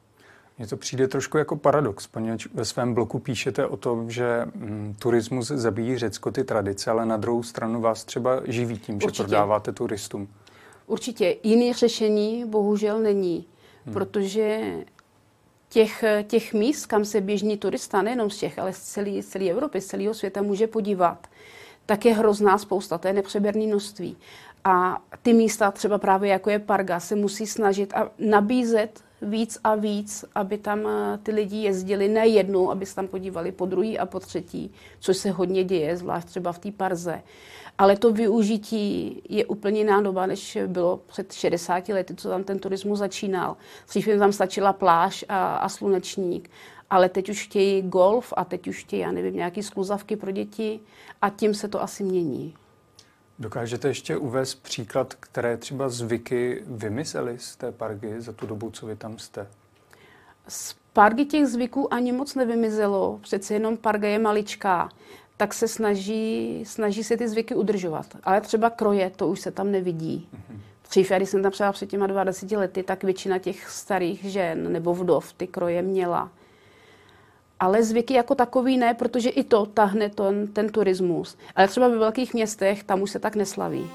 Mně 0.57 0.67
to 0.67 0.77
přijde 0.77 1.07
trošku 1.07 1.37
jako 1.37 1.55
paradox, 1.55 2.07
poněvadž 2.07 2.47
ve 2.53 2.65
svém 2.65 2.93
bloku 2.93 3.19
píšete 3.19 3.65
o 3.65 3.77
tom, 3.77 4.11
že 4.11 4.45
mm, 4.55 4.95
turismus 4.99 5.47
zabíjí 5.47 5.97
Řecko 5.97 6.31
ty 6.31 6.43
tradice, 6.43 6.91
ale 6.91 7.05
na 7.05 7.17
druhou 7.17 7.43
stranu 7.43 7.81
vás 7.81 8.03
třeba 8.03 8.41
živí 8.45 8.79
tím, 8.79 8.99
že 8.99 9.05
Určitě. 9.05 9.23
prodáváte 9.23 9.71
turistům. 9.71 10.27
Určitě 10.87 11.35
jiný 11.43 11.73
řešení 11.73 12.45
bohužel 12.45 12.99
není, 12.99 13.45
hmm. 13.85 13.93
protože 13.93 14.61
těch, 15.69 16.03
těch 16.27 16.53
míst, 16.53 16.85
kam 16.85 17.05
se 17.05 17.21
běžný 17.21 17.57
turista, 17.57 18.01
nejenom 18.01 18.29
z 18.29 18.37
Čech, 18.37 18.59
ale 18.59 18.73
z 18.73 18.79
celé, 18.79 19.23
celé 19.23 19.49
Evropy, 19.49 19.81
z 19.81 19.85
celého 19.85 20.13
světa 20.13 20.41
může 20.41 20.67
podívat, 20.67 21.27
tak 21.85 22.05
je 22.05 22.13
hrozná 22.13 22.57
spousta, 22.57 22.97
to 22.97 23.07
je 23.07 23.13
nepřeberný 23.13 23.67
množství. 23.67 24.17
A 24.65 25.01
ty 25.21 25.33
místa, 25.33 25.71
třeba 25.71 25.97
právě 25.97 26.31
jako 26.31 26.49
je 26.49 26.59
Parga, 26.59 26.99
se 26.99 27.15
musí 27.15 27.47
snažit 27.47 27.93
a 27.93 28.11
nabízet 28.17 29.03
víc 29.21 29.57
a 29.63 29.75
víc, 29.75 30.25
aby 30.35 30.57
tam 30.57 30.87
eh, 30.87 31.17
ty 31.23 31.31
lidi 31.31 31.57
jezdili 31.57 32.07
ne 32.07 32.27
jednou, 32.27 32.71
aby 32.71 32.85
se 32.85 32.95
tam 32.95 33.07
podívali 33.07 33.51
po 33.51 33.65
druhý 33.65 33.99
a 33.99 34.05
po 34.05 34.19
třetí, 34.19 34.73
což 34.99 35.17
se 35.17 35.31
hodně 35.31 35.63
děje, 35.63 35.97
zvlášť 35.97 36.27
třeba 36.27 36.51
v 36.51 36.59
té 36.59 36.71
Parze. 36.71 37.21
Ale 37.77 37.97
to 37.97 38.11
využití 38.11 39.21
je 39.29 39.45
úplně 39.45 39.79
jiná 39.79 40.01
doba, 40.01 40.25
než 40.25 40.57
bylo 40.67 40.97
před 41.07 41.33
60 41.33 41.89
lety, 41.89 42.15
co 42.15 42.29
tam 42.29 42.43
ten 42.43 42.59
turismus 42.59 42.99
začínal. 42.99 43.57
Dřív 43.87 44.07
tam 44.19 44.31
stačila 44.31 44.73
pláž 44.73 45.25
a, 45.29 45.55
a 45.55 45.69
slunečník. 45.69 46.49
Ale 46.89 47.09
teď 47.09 47.29
už 47.29 47.43
chtějí 47.43 47.81
golf 47.81 48.33
a 48.37 48.43
teď 48.45 48.67
už 48.67 48.83
chtějí, 48.83 49.01
já 49.01 49.11
nevím, 49.11 49.35
nějaký 49.35 49.63
skluzavky 49.63 50.15
pro 50.15 50.31
děti 50.31 50.79
a 51.21 51.29
tím 51.29 51.53
se 51.53 51.67
to 51.67 51.81
asi 51.81 52.03
mění. 52.03 52.53
Dokážete 53.39 53.87
ještě 53.87 54.17
uvést 54.17 54.55
příklad, 54.55 55.13
které 55.13 55.57
třeba 55.57 55.89
zvyky 55.89 56.63
vymysleli 56.67 57.39
z 57.39 57.55
té 57.55 57.71
parky 57.71 58.21
za 58.21 58.31
tu 58.33 58.47
dobu, 58.47 58.69
co 58.69 58.85
vy 58.85 58.95
tam 58.95 59.19
jste? 59.19 59.47
Z 60.47 60.75
Pargy 60.93 61.25
těch 61.25 61.47
zvyků 61.47 61.93
ani 61.93 62.11
moc 62.11 62.35
nevymizelo, 62.35 63.19
přece 63.21 63.53
jenom 63.53 63.77
Parga 63.77 64.07
je 64.07 64.19
maličká, 64.19 64.89
tak 65.37 65.53
se 65.53 65.67
snaží, 65.67 66.63
snaží 66.65 67.03
se 67.03 67.17
ty 67.17 67.29
zvyky 67.29 67.55
udržovat. 67.55 68.05
Ale 68.23 68.41
třeba 68.41 68.69
kroje, 68.69 69.09
to 69.15 69.27
už 69.27 69.39
se 69.39 69.51
tam 69.51 69.71
nevidí. 69.71 70.29
Dřív, 70.89 71.11
já 71.11 71.17
když 71.17 71.29
jsem 71.29 71.43
tam 71.43 71.51
třeba 71.51 71.71
před 71.71 71.89
těma 71.89 72.07
20 72.07 72.51
lety, 72.51 72.83
tak 72.83 73.03
většina 73.03 73.39
těch 73.39 73.69
starých 73.69 74.23
žen 74.23 74.71
nebo 74.71 74.93
vdov 74.93 75.33
ty 75.33 75.47
kroje 75.47 75.81
měla. 75.81 76.31
Ale 77.63 77.83
zvyky 77.83 78.13
jako 78.13 78.35
takový 78.35 78.77
ne, 78.77 78.93
protože 78.93 79.29
i 79.29 79.43
to 79.43 79.65
tahne 79.65 80.09
ten, 80.09 80.47
ten 80.47 80.69
turismus. 80.69 81.37
Ale 81.55 81.67
třeba 81.67 81.87
ve 81.87 81.97
velkých 81.97 82.33
městech 82.33 82.83
tam 82.83 83.01
už 83.01 83.11
se 83.11 83.19
tak 83.19 83.35
neslaví. 83.35 83.89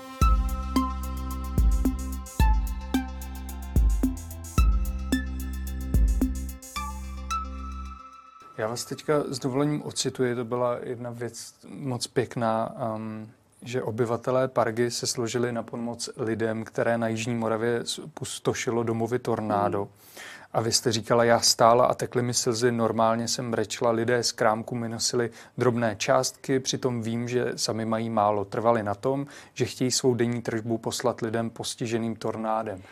Já 8.59 8.69
vás 8.69 8.85
teďka 8.85 9.25
s 9.29 9.39
dovolením 9.39 9.83
ocituji, 9.83 10.35
to 10.35 10.45
byla 10.45 10.79
jedna 10.83 11.11
věc 11.11 11.55
moc 11.69 12.07
pěkná, 12.07 12.75
um, 12.97 13.29
že 13.63 13.83
obyvatelé 13.83 14.49
Pargy 14.49 14.91
se 14.91 15.07
složili 15.07 15.53
na 15.53 15.63
pomoc 15.63 16.11
lidem, 16.17 16.65
které 16.65 16.99
na 16.99 17.09
Jižní 17.09 17.35
Moravě 17.35 17.85
pustošilo 18.15 18.83
domovy 18.83 19.19
tornádo. 19.19 19.79
Hmm. 19.79 19.89
A 20.59 20.61
vy 20.61 20.73
jste 20.73 20.93
říkala, 20.93 21.25
já 21.25 21.41
stála 21.41 21.87
a 21.87 21.95
tekly 21.95 22.23
mi 22.23 22.35
slzy, 22.35 22.73
normálně 22.73 23.29
jsem 23.29 23.50
brečela, 23.50 23.91
lidé 23.91 24.23
z 24.23 24.33
krámku 24.33 24.75
mi 24.75 24.88
nosili 24.88 25.31
drobné 25.59 25.97
částky, 25.97 26.61
přitom 26.61 27.03
vím, 27.03 27.29
že 27.29 27.53
sami 27.57 27.85
mají 27.85 28.11
málo. 28.11 28.45
Trvali 28.45 28.83
na 28.83 28.95
tom, 28.95 29.27
že 29.55 29.65
chtějí 29.65 29.91
svou 29.91 30.15
denní 30.15 30.43
tržbu 30.43 30.79
poslat 30.79 31.21
lidem 31.21 31.50
postiženým 31.50 32.17
tornádem. 32.17 32.83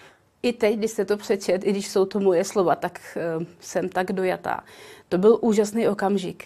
I 0.43 0.53
teď, 0.53 0.79
když 0.79 0.91
jste 0.91 1.05
to 1.05 1.17
přečet, 1.17 1.65
i 1.65 1.71
když 1.71 1.89
jsou 1.89 2.05
to 2.05 2.21
moje 2.21 2.45
slova, 2.45 2.75
tak 2.75 3.01
uh, 3.39 3.45
jsem 3.61 3.89
tak 3.89 4.13
dojatá. 4.13 4.65
To 5.09 5.19
byl 5.19 5.39
úžasný 5.43 5.89
okamžik. 5.89 6.45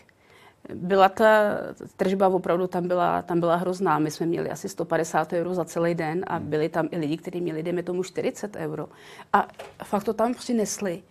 Byla 0.74 1.08
ta 1.08 1.56
tržba 1.96 2.28
opravdu 2.28 2.66
tam 2.66 2.88
byla, 2.88 3.22
tam 3.22 3.40
byla 3.40 3.56
hrozná. 3.56 3.98
My 3.98 4.10
jsme 4.10 4.26
měli 4.26 4.50
asi 4.50 4.68
150 4.68 5.32
euro 5.32 5.54
za 5.54 5.64
celý 5.64 5.94
den 5.94 6.24
a 6.26 6.38
byli 6.38 6.68
tam 6.68 6.88
i 6.90 6.98
lidi, 6.98 7.16
kteří 7.16 7.40
měli, 7.40 7.62
dejme 7.62 7.82
tomu, 7.82 8.02
40 8.02 8.56
euro. 8.56 8.88
A 9.32 9.48
fakt 9.84 10.04
to 10.04 10.14
tam 10.14 10.34
přinesli. 10.34 11.02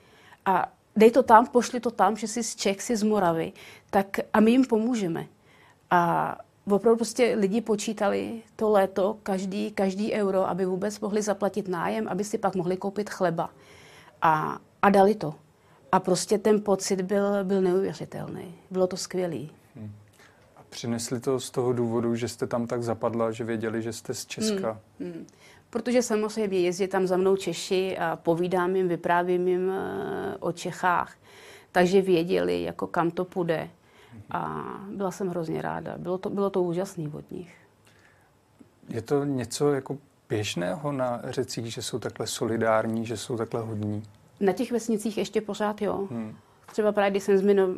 A 0.45 0.71
dej 0.95 1.11
to 1.11 1.23
tam, 1.23 1.47
pošli 1.47 1.79
to 1.79 1.91
tam, 1.91 2.17
že 2.17 2.27
jsi 2.27 2.43
z 2.43 2.55
Čech, 2.55 2.81
jsi 2.81 2.95
z 2.95 3.03
Moravy, 3.03 3.51
tak 3.89 4.19
a 4.33 4.39
my 4.39 4.51
jim 4.51 4.65
pomůžeme. 4.65 5.25
A 5.91 6.37
opravdu 6.71 6.97
prostě 6.97 7.35
lidi 7.37 7.61
počítali 7.61 8.41
to 8.55 8.69
léto, 8.69 9.17
každý, 9.23 9.71
každý 9.71 10.13
euro, 10.13 10.49
aby 10.49 10.65
vůbec 10.65 10.99
mohli 10.99 11.21
zaplatit 11.21 11.67
nájem, 11.67 12.07
aby 12.07 12.23
si 12.23 12.37
pak 12.37 12.55
mohli 12.55 12.77
koupit 12.77 13.09
chleba. 13.09 13.49
A, 14.21 14.59
a 14.81 14.89
dali 14.89 15.15
to. 15.15 15.35
A 15.91 15.99
prostě 15.99 16.37
ten 16.37 16.61
pocit 16.61 17.01
byl, 17.01 17.43
byl 17.43 17.61
neuvěřitelný. 17.61 18.55
Bylo 18.71 18.87
to 18.87 18.97
skvělý. 18.97 19.51
Hmm. 19.75 19.91
A 20.57 20.61
přinesli 20.69 21.19
to 21.19 21.39
z 21.39 21.51
toho 21.51 21.73
důvodu, 21.73 22.15
že 22.15 22.27
jste 22.27 22.47
tam 22.47 22.67
tak 22.67 22.83
zapadla, 22.83 23.31
že 23.31 23.43
věděli, 23.43 23.81
že 23.81 23.93
jste 23.93 24.13
z 24.13 24.25
Česka? 24.25 24.79
Hmm. 24.99 25.11
Hmm. 25.11 25.27
Protože 25.69 26.01
samozřejmě 26.01 26.59
jezdí 26.59 26.87
tam 26.87 27.07
za 27.07 27.17
mnou 27.17 27.35
Češi 27.35 27.97
a 27.97 28.15
povídám 28.15 28.75
jim, 28.75 28.87
vyprávím 28.87 29.47
jim 29.47 29.71
o 30.39 30.51
Čechách. 30.51 31.15
Takže 31.71 32.01
věděli, 32.01 32.63
jako 32.63 32.87
kam 32.87 33.11
to 33.11 33.25
půjde. 33.25 33.69
A 34.29 34.63
byla 34.95 35.11
jsem 35.11 35.27
hrozně 35.27 35.61
ráda. 35.61 35.97
Bylo 35.97 36.17
to, 36.17 36.29
bylo 36.29 36.49
to 36.49 36.63
úžasný 36.63 37.07
od 37.07 37.31
nich. 37.31 37.55
Je 38.89 39.01
to 39.01 39.25
něco 39.25 39.73
jako 39.73 39.97
běžného 40.29 40.91
na 40.91 41.21
řecích, 41.23 41.73
že 41.73 41.81
jsou 41.81 41.99
takhle 41.99 42.27
solidární, 42.27 43.05
že 43.05 43.17
jsou 43.17 43.37
takhle 43.37 43.61
hodní? 43.61 44.03
Na 44.39 44.53
těch 44.53 44.71
vesnicích 44.71 45.17
ještě 45.17 45.41
pořád 45.41 45.81
jo. 45.81 46.07
Hmm. 46.11 46.35
Třeba 46.71 46.91
právě, 46.91 47.11
když 47.11 47.23
jsem 47.23 47.37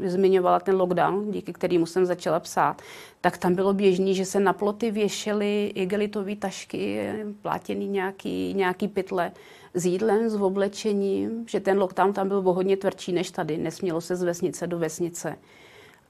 zmiňovala 0.09 0.59
ten 0.59 0.75
lockdown, 0.75 1.31
díky 1.31 1.53
kterému 1.53 1.85
jsem 1.85 2.05
začala 2.05 2.39
psát, 2.39 2.81
tak 3.21 3.37
tam 3.37 3.55
bylo 3.55 3.73
běžný, 3.73 4.15
že 4.15 4.25
se 4.25 4.39
na 4.39 4.53
ploty 4.53 4.91
věšely 4.91 5.71
igelitové 5.75 6.35
tašky, 6.35 7.13
plátěný 7.41 7.87
nějaký, 7.87 8.53
nějaký 8.53 8.87
pytle 8.87 9.31
s 9.73 9.85
jídlem, 9.85 10.29
s 10.29 10.35
oblečením, 10.35 11.45
že 11.47 11.59
ten 11.59 11.79
lockdown 11.79 12.13
tam 12.13 12.27
byl 12.27 12.37
o 12.37 12.53
hodně 12.53 12.77
tvrdší 12.77 13.11
než 13.11 13.31
tady. 13.31 13.57
Nesmělo 13.57 14.01
se 14.01 14.15
z 14.15 14.23
vesnice 14.23 14.67
do 14.67 14.79
vesnice. 14.79 15.37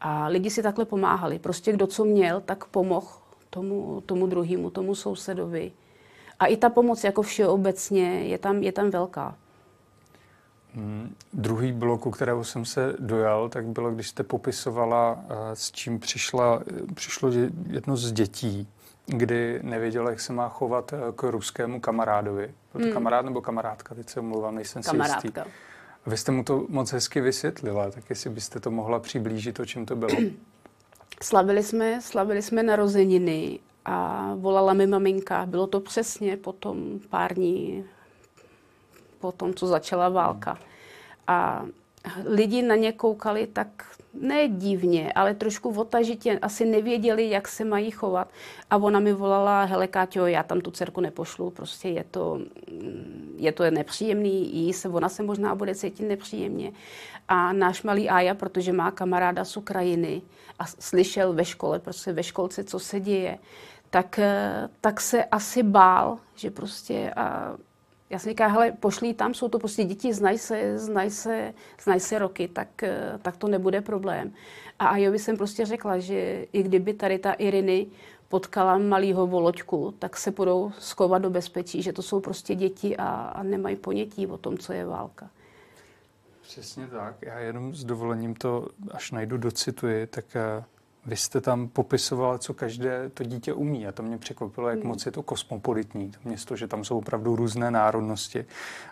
A 0.01 0.27
lidi 0.27 0.49
si 0.49 0.63
takhle 0.63 0.85
pomáhali. 0.85 1.39
Prostě 1.39 1.73
kdo 1.73 1.87
co 1.87 2.05
měl, 2.05 2.41
tak 2.41 2.65
pomohl 2.65 3.07
tomu, 3.49 4.03
tomu 4.05 4.27
druhému, 4.27 4.69
tomu 4.69 4.95
sousedovi. 4.95 5.71
A 6.39 6.45
i 6.45 6.57
ta 6.57 6.69
pomoc 6.69 7.03
jako 7.03 7.21
všeobecně 7.21 8.23
je 8.23 8.37
tam, 8.37 8.63
je 8.63 8.71
tam 8.71 8.89
velká. 8.89 9.37
Hmm, 10.75 11.15
druhý 11.33 11.71
blok, 11.71 12.05
u 12.05 12.11
kterého 12.11 12.43
jsem 12.43 12.65
se 12.65 12.95
dojal, 12.99 13.49
tak 13.49 13.65
bylo, 13.65 13.91
když 13.91 14.09
jste 14.09 14.23
popisovala, 14.23 15.19
eh, 15.29 15.35
s 15.53 15.71
čím 15.71 15.99
přišla, 15.99 16.61
přišlo 16.93 17.29
jedno 17.67 17.97
z 17.97 18.11
dětí, 18.11 18.67
kdy 19.05 19.59
nevěděla, 19.63 20.09
jak 20.09 20.19
se 20.19 20.33
má 20.33 20.49
chovat 20.49 20.93
eh, 20.93 20.97
k 21.15 21.23
ruskému 21.23 21.79
kamarádovi. 21.79 22.45
Byl 22.73 22.81
to 22.81 22.85
hmm. 22.85 22.93
kamarád 22.93 23.25
nebo 23.25 23.41
kamarádka? 23.41 23.95
Teď 23.95 24.09
se 24.09 24.19
omlouvám, 24.19 24.55
nejsem 24.55 24.83
Kamarádka. 24.83 25.21
si 25.21 25.27
jistý. 25.27 25.41
Vy 26.05 26.17
jste 26.17 26.31
mu 26.31 26.43
to 26.43 26.65
moc 26.69 26.91
hezky 26.91 27.21
vysvětlila, 27.21 27.91
tak 27.91 28.09
jestli 28.09 28.29
byste 28.29 28.59
to 28.59 28.71
mohla 28.71 28.99
přiblížit, 28.99 29.59
o 29.59 29.65
čem 29.65 29.85
to 29.85 29.95
bylo. 29.95 30.17
Slavili 31.23 31.63
jsme, 31.63 32.01
slavili 32.01 32.41
jsme 32.41 32.63
narozeniny 32.63 33.59
a 33.85 34.31
volala 34.35 34.73
mi 34.73 34.87
maminka. 34.87 35.45
Bylo 35.45 35.67
to 35.67 35.79
přesně 35.79 36.37
potom 36.37 36.99
pár 37.09 37.33
dní 37.33 37.85
po 39.21 39.31
tom, 39.31 39.53
co 39.53 39.67
začala 39.67 40.09
válka. 40.09 40.57
A 41.27 41.65
lidi 42.25 42.61
na 42.61 42.75
ně 42.75 42.91
koukali 42.91 43.47
tak 43.47 43.67
ne 44.13 44.47
divně, 44.47 45.13
ale 45.13 45.33
trošku 45.33 45.69
otažitě, 45.69 46.39
asi 46.41 46.65
nevěděli, 46.65 47.29
jak 47.29 47.47
se 47.47 47.65
mají 47.65 47.91
chovat. 47.91 48.27
A 48.69 48.77
ona 48.77 48.99
mi 48.99 49.13
volala, 49.13 49.63
hele 49.63 49.87
Káťo, 49.87 50.25
já 50.25 50.43
tam 50.43 50.61
tu 50.61 50.71
dcerku 50.71 51.01
nepošlu, 51.01 51.49
prostě 51.49 51.89
je 51.89 52.03
to, 52.11 52.39
je 53.35 53.51
to 53.51 53.71
nepříjemný, 53.71 54.55
jí 54.55 54.73
se, 54.73 54.89
ona 54.89 55.09
se 55.09 55.23
možná 55.23 55.55
bude 55.55 55.75
cítit 55.75 56.07
nepříjemně. 56.07 56.71
A 57.27 57.53
náš 57.53 57.83
malý 57.83 58.09
Aja, 58.09 58.35
protože 58.35 58.73
má 58.73 58.91
kamaráda 58.91 59.45
z 59.45 59.57
Ukrajiny 59.57 60.21
a 60.59 60.65
slyšel 60.65 61.33
ve 61.33 61.45
škole, 61.45 61.79
prostě 61.79 62.13
ve 62.13 62.23
školce, 62.23 62.63
co 62.63 62.79
se 62.79 62.99
děje, 62.99 63.37
tak, 63.89 64.19
tak 64.81 65.01
se 65.01 65.23
asi 65.23 65.63
bál, 65.63 66.17
že 66.35 66.51
prostě 66.51 67.13
a 67.15 67.55
já 68.11 68.19
jsem 68.19 68.29
říkala, 68.29 68.51
hele, 68.51 68.71
pošlí 68.71 69.13
tam, 69.13 69.33
jsou 69.33 69.49
to 69.49 69.59
prostě 69.59 69.83
děti, 69.83 70.13
znají 70.13 70.37
se, 70.37 70.79
znají 70.79 71.09
se, 71.09 71.53
znají 71.83 71.99
se 71.99 72.19
roky, 72.19 72.47
tak, 72.47 72.83
eh, 72.83 73.19
tak 73.21 73.37
to 73.37 73.47
nebude 73.47 73.81
problém. 73.81 74.33
A 74.79 74.87
Ajovi 74.87 75.19
jsem 75.19 75.37
prostě 75.37 75.65
řekla, 75.65 75.99
že 75.99 76.45
i 76.53 76.63
kdyby 76.63 76.93
tady 76.93 77.19
ta 77.19 77.33
Iriny 77.33 77.87
potkala 78.29 78.77
malýho 78.77 79.27
voloďku, 79.27 79.93
tak 79.99 80.17
se 80.17 80.31
budou 80.31 80.71
skovat 80.79 81.21
do 81.21 81.29
bezpečí, 81.29 81.81
že 81.81 81.93
to 81.93 82.01
jsou 82.01 82.19
prostě 82.19 82.55
děti 82.55 82.97
a, 82.97 83.07
a 83.07 83.43
nemají 83.43 83.75
ponětí 83.75 84.27
o 84.27 84.37
tom, 84.37 84.57
co 84.57 84.73
je 84.73 84.85
válka. 84.85 85.29
Přesně 86.41 86.87
tak. 86.87 87.15
Já 87.21 87.39
jenom 87.39 87.75
s 87.75 87.83
dovolením 87.83 88.35
to, 88.35 88.67
až 88.91 89.11
najdu, 89.11 89.37
docituji, 89.37 90.07
tak 90.07 90.25
eh, 90.35 90.63
vy 91.05 91.17
jste 91.17 91.41
tam 91.41 91.67
popisovala, 91.67 92.37
co 92.37 92.53
každé 92.53 93.09
to 93.09 93.23
dítě 93.23 93.53
umí 93.53 93.87
a 93.87 93.91
to 93.91 94.03
mě 94.03 94.17
překvapilo, 94.17 94.69
jak 94.69 94.79
mm. 94.79 94.87
moc 94.87 95.05
je 95.05 95.11
to 95.11 95.23
kosmopolitní, 95.23 96.11
to 96.11 96.17
město, 96.23 96.55
že 96.55 96.67
tam 96.67 96.83
jsou 96.83 96.97
opravdu 96.97 97.35
různé 97.35 97.71
národnosti. 97.71 98.45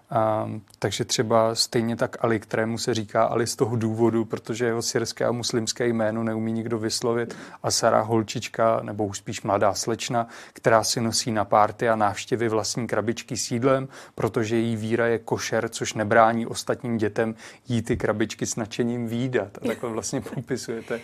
A, 0.09 0.49
takže 0.79 1.05
třeba 1.05 1.55
stejně 1.55 1.95
tak 1.95 2.17
Ali, 2.19 2.39
kterému 2.39 2.77
se 2.77 2.93
říká 2.93 3.23
Ali 3.23 3.47
z 3.47 3.55
toho 3.55 3.75
důvodu, 3.75 4.25
protože 4.25 4.65
jeho 4.65 4.81
syrské 4.81 5.25
a 5.25 5.31
muslimské 5.31 5.87
jméno 5.87 6.23
neumí 6.23 6.51
nikdo 6.51 6.79
vyslovit 6.79 7.37
a 7.63 7.71
Sara 7.71 8.01
holčička, 8.01 8.79
nebo 8.83 9.05
už 9.05 9.17
spíš 9.17 9.41
mladá 9.41 9.73
slečna, 9.73 10.27
která 10.53 10.83
si 10.83 11.01
nosí 11.01 11.31
na 11.31 11.45
párty 11.45 11.89
a 11.89 11.95
návštěvy 11.95 12.49
vlastní 12.49 12.87
krabičky 12.87 13.37
s 13.37 13.51
jídlem, 13.51 13.87
protože 14.15 14.55
její 14.55 14.75
víra 14.75 15.07
je 15.07 15.19
košer, 15.19 15.69
což 15.69 15.93
nebrání 15.93 16.47
ostatním 16.47 16.97
dětem 16.97 17.35
jí 17.67 17.81
ty 17.81 17.97
krabičky 17.97 18.45
s 18.45 18.55
nadšením 18.55 19.07
výdat. 19.07 19.57
A 19.61 19.61
takhle 19.67 19.89
vlastně 19.89 20.21
popisujete 20.21 20.99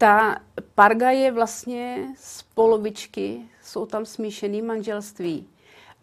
ta 0.00 0.40
parga 0.74 1.10
je 1.10 1.32
vlastně 1.32 2.08
z 2.16 2.42
polovičky, 2.42 3.40
jsou 3.62 3.86
tam 3.86 4.06
smíšený 4.06 4.62
manželství. 4.62 5.48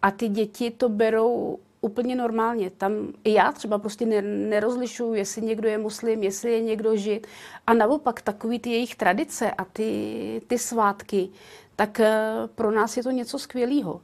A 0.01 0.11
ty 0.11 0.27
děti 0.27 0.71
to 0.71 0.89
berou 0.89 1.59
úplně 1.81 2.15
normálně. 2.15 2.69
Tam 2.69 3.13
i 3.23 3.33
já 3.33 3.51
třeba 3.51 3.77
prostě 3.77 4.05
nerozlišuju, 4.21 5.13
jestli 5.13 5.41
někdo 5.41 5.69
je 5.69 5.77
muslim, 5.77 6.23
jestli 6.23 6.51
je 6.51 6.61
někdo 6.61 6.95
žid. 6.95 7.27
A 7.67 7.73
naopak 7.73 8.21
takový 8.21 8.59
ty 8.59 8.69
jejich 8.69 8.95
tradice 8.95 9.51
a 9.51 9.65
ty, 9.65 10.41
ty 10.47 10.57
svátky, 10.57 11.29
tak 11.75 11.99
eh, 11.99 12.31
pro 12.55 12.71
nás 12.71 12.97
je 12.97 13.03
to 13.03 13.11
něco 13.11 13.39
skvělého. 13.39 14.01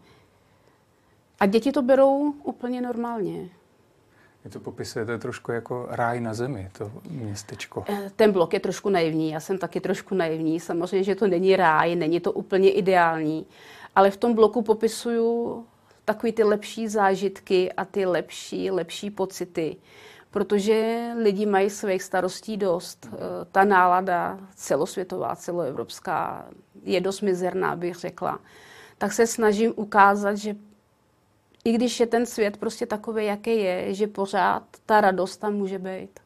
A 1.39 1.45
děti 1.45 1.71
to 1.71 1.82
berou 1.82 2.32
úplně 2.43 2.82
normálně. 2.82 3.49
Vy 4.43 4.49
to 4.49 4.60
popisujete 4.60 5.17
trošku 5.17 5.51
jako 5.51 5.88
ráj 5.89 6.19
na 6.19 6.34
zemi, 6.34 6.69
to 6.77 6.91
městečko. 7.10 7.86
Eh, 7.88 8.12
ten 8.15 8.32
blok 8.32 8.53
je 8.53 8.60
trošku 8.60 8.89
naivní, 8.89 9.32
já 9.32 9.39
jsem 9.39 9.58
taky 9.58 9.82
trošku 9.82 10.15
naivní. 10.15 10.60
Samozřejmě, 10.60 11.03
že 11.03 11.15
to 11.15 11.27
není 11.27 11.56
ráj, 11.56 11.95
není 11.95 12.19
to 12.19 12.32
úplně 12.32 12.71
ideální, 12.71 13.45
ale 13.95 14.12
v 14.12 14.17
tom 14.17 14.34
bloku 14.34 14.62
popisuju 14.62 15.65
takový 16.06 16.32
ty 16.32 16.43
lepší 16.43 16.88
zážitky 16.88 17.73
a 17.73 17.86
ty 17.86 18.06
lepší, 18.06 18.71
lepší 18.71 19.10
pocity, 19.12 19.75
protože 20.32 21.10
lidi 21.21 21.45
mají 21.45 21.69
svých 21.69 22.03
starostí 22.03 22.58
dost. 22.58 23.08
Eh, 23.13 23.17
ta 23.51 23.63
nálada 23.63 24.39
celosvětová, 24.56 25.36
celoevropská 25.36 26.45
je 26.84 27.01
dost 27.01 27.21
mizerná, 27.21 27.75
bych 27.75 27.95
řekla. 27.95 28.39
Tak 28.97 29.13
se 29.13 29.27
snažím 29.27 29.73
ukázat, 29.75 30.36
že 30.36 30.56
i 31.65 31.71
když 31.71 31.99
je 31.99 32.08
ten 32.08 32.26
svět 32.26 32.58
prostě 32.58 32.86
takový, 32.86 33.26
jaký 33.26 33.58
je, 33.58 33.93
že 33.93 34.08
pořád 34.08 34.63
ta 34.86 35.02
radost 35.02 35.38
tam 35.38 35.54
může 35.54 35.80
být. 35.80 36.19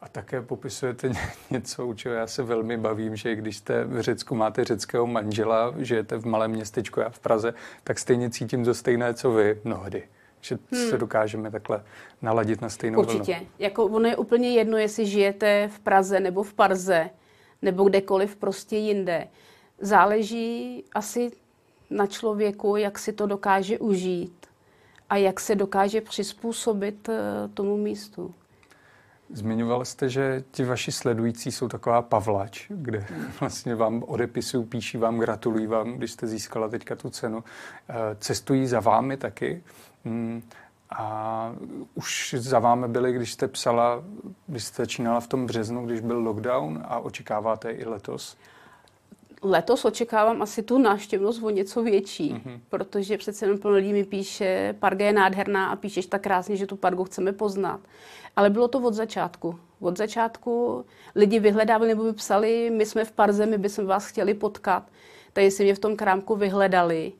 A 0.00 0.08
také 0.08 0.42
popisujete 0.42 1.12
něco, 1.50 1.86
u 1.86 1.94
čeho 1.94 2.14
já 2.14 2.26
se 2.26 2.42
velmi 2.42 2.76
bavím, 2.76 3.16
že 3.16 3.34
když 3.34 3.56
jste 3.56 3.84
v 3.84 4.00
Řecku, 4.00 4.34
máte 4.34 4.64
řeckého 4.64 5.06
manžela, 5.06 5.74
žijete 5.78 6.16
v 6.16 6.26
malém 6.26 6.50
městečku, 6.50 7.00
já 7.00 7.08
v 7.08 7.18
Praze, 7.18 7.54
tak 7.84 7.98
stejně 7.98 8.30
cítím 8.30 8.64
to 8.64 8.74
stejné, 8.74 9.14
co 9.14 9.30
vy 9.30 9.60
mnohdy. 9.64 10.02
Že 10.40 10.58
hmm. 10.72 10.90
se 10.90 10.98
dokážeme 10.98 11.50
takhle 11.50 11.84
naladit 12.22 12.60
na 12.60 12.68
stejnou 12.68 12.98
Určitě. 12.98 13.34
vlnu. 13.34 13.46
Jako 13.58 13.84
ono 13.84 14.08
je 14.08 14.16
úplně 14.16 14.54
jedno, 14.54 14.76
jestli 14.76 15.06
žijete 15.06 15.68
v 15.68 15.80
Praze 15.80 16.20
nebo 16.20 16.42
v 16.42 16.54
Parze, 16.54 17.10
nebo 17.62 17.84
kdekoliv 17.84 18.36
prostě 18.36 18.76
jinde. 18.76 19.28
Záleží 19.78 20.84
asi 20.94 21.30
na 21.90 22.06
člověku, 22.06 22.76
jak 22.76 22.98
si 22.98 23.12
to 23.12 23.26
dokáže 23.26 23.78
užít 23.78 24.46
a 25.10 25.16
jak 25.16 25.40
se 25.40 25.54
dokáže 25.54 26.00
přizpůsobit 26.00 27.08
eh, 27.08 27.48
tomu 27.54 27.76
místu. 27.76 28.34
Zmiňoval 29.32 29.84
jste, 29.84 30.08
že 30.08 30.44
ti 30.50 30.64
vaši 30.64 30.92
sledující 30.92 31.52
jsou 31.52 31.68
taková 31.68 32.02
pavlač, 32.02 32.66
kde 32.68 33.06
vlastně 33.40 33.74
vám 33.74 34.02
odepisují, 34.06 34.66
píší 34.66 34.98
vám, 34.98 35.18
gratulují 35.18 35.66
vám, 35.66 35.92
když 35.92 36.12
jste 36.12 36.26
získala 36.26 36.68
teďka 36.68 36.96
tu 36.96 37.10
cenu. 37.10 37.44
Eh, 37.88 37.94
cestují 38.20 38.66
za 38.66 38.80
vámi 38.80 39.16
taky. 39.16 39.62
Hmm, 40.04 40.42
a 40.90 41.52
už 41.94 42.34
za 42.38 42.58
vámi 42.58 42.88
byli, 42.88 43.12
když 43.12 43.32
jste 43.32 43.48
psala, 43.48 44.04
když 44.46 44.64
jste 44.64 44.82
začínala 44.82 45.20
v 45.20 45.26
tom 45.26 45.46
březnu, 45.46 45.86
když 45.86 46.00
byl 46.00 46.18
lockdown 46.18 46.82
a 46.88 46.98
očekáváte 46.98 47.70
i 47.70 47.84
letos? 47.84 48.36
Letos 49.44 49.84
očekávám 49.84 50.42
asi 50.42 50.62
tu 50.62 50.78
návštěvnost 50.78 51.42
o 51.42 51.50
něco 51.50 51.82
větší, 51.82 52.34
mm-hmm. 52.34 52.60
protože 52.68 53.18
přece 53.18 53.46
jen 53.46 53.58
plno 53.58 53.76
lidí 53.76 53.92
mi 53.92 54.04
píše, 54.04 54.74
Parga 54.78 55.06
je 55.06 55.12
nádherná 55.12 55.68
a 55.68 55.76
píšeš 55.76 56.06
tak 56.06 56.22
krásně, 56.22 56.56
že 56.56 56.66
tu 56.66 56.76
Pargu 56.76 57.04
chceme 57.04 57.32
poznat. 57.32 57.80
Ale 58.36 58.50
bylo 58.50 58.68
to 58.68 58.80
od 58.80 58.94
začátku. 58.94 59.58
Od 59.80 59.98
začátku 59.98 60.84
lidi 61.14 61.40
vyhledávali 61.40 61.88
nebo 61.88 62.04
by 62.04 62.12
psali, 62.12 62.70
my 62.70 62.86
jsme 62.86 63.04
v 63.04 63.12
Parze, 63.12 63.46
my 63.46 63.58
bychom 63.58 63.86
vás 63.86 64.06
chtěli 64.06 64.34
potkat. 64.34 64.90
Takže 65.32 65.50
si 65.50 65.64
mě 65.64 65.74
v 65.74 65.78
tom 65.78 65.96
krámku 65.96 66.36
vyhledali. 66.36 67.12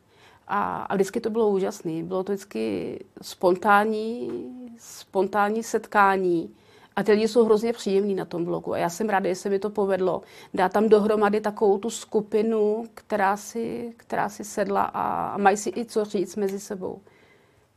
A, 0.49 0.83
a 0.83 0.95
vždycky 0.95 1.21
to 1.21 1.31
bylo 1.31 1.49
úžasné. 1.49 2.03
Bylo 2.03 2.25
to 2.25 2.33
vždycky 2.33 2.99
spontánní, 3.23 4.31
spontánní 4.79 5.63
setkání 5.63 6.55
a 6.97 7.03
ty 7.03 7.13
lidi 7.13 7.29
jsou 7.29 7.45
hrozně 7.45 7.73
příjemní 7.73 8.15
na 8.15 8.25
tom 8.25 8.45
blogu. 8.45 8.73
A 8.73 8.79
já 8.79 8.89
jsem 8.89 9.09
ráda, 9.09 9.29
že 9.29 9.35
se 9.35 9.51
mi 9.51 9.59
to 9.59 9.71
povedlo. 9.71 10.23
Dá 10.55 10.69
tam 10.69 10.89
dohromady 10.89 11.41
takovou 11.41 11.79
tu 11.79 11.91
skupinu, 11.91 12.85
která 12.95 13.37
si, 13.37 13.95
která 13.97 14.29
si 14.29 14.45
sedla 14.45 14.83
a, 14.83 15.27
a 15.29 15.39
mají 15.39 15.57
si 15.57 15.71
i 15.77 15.85
co 15.85 16.05
říct 16.05 16.37
mezi 16.37 16.61
sebou. 16.61 17.01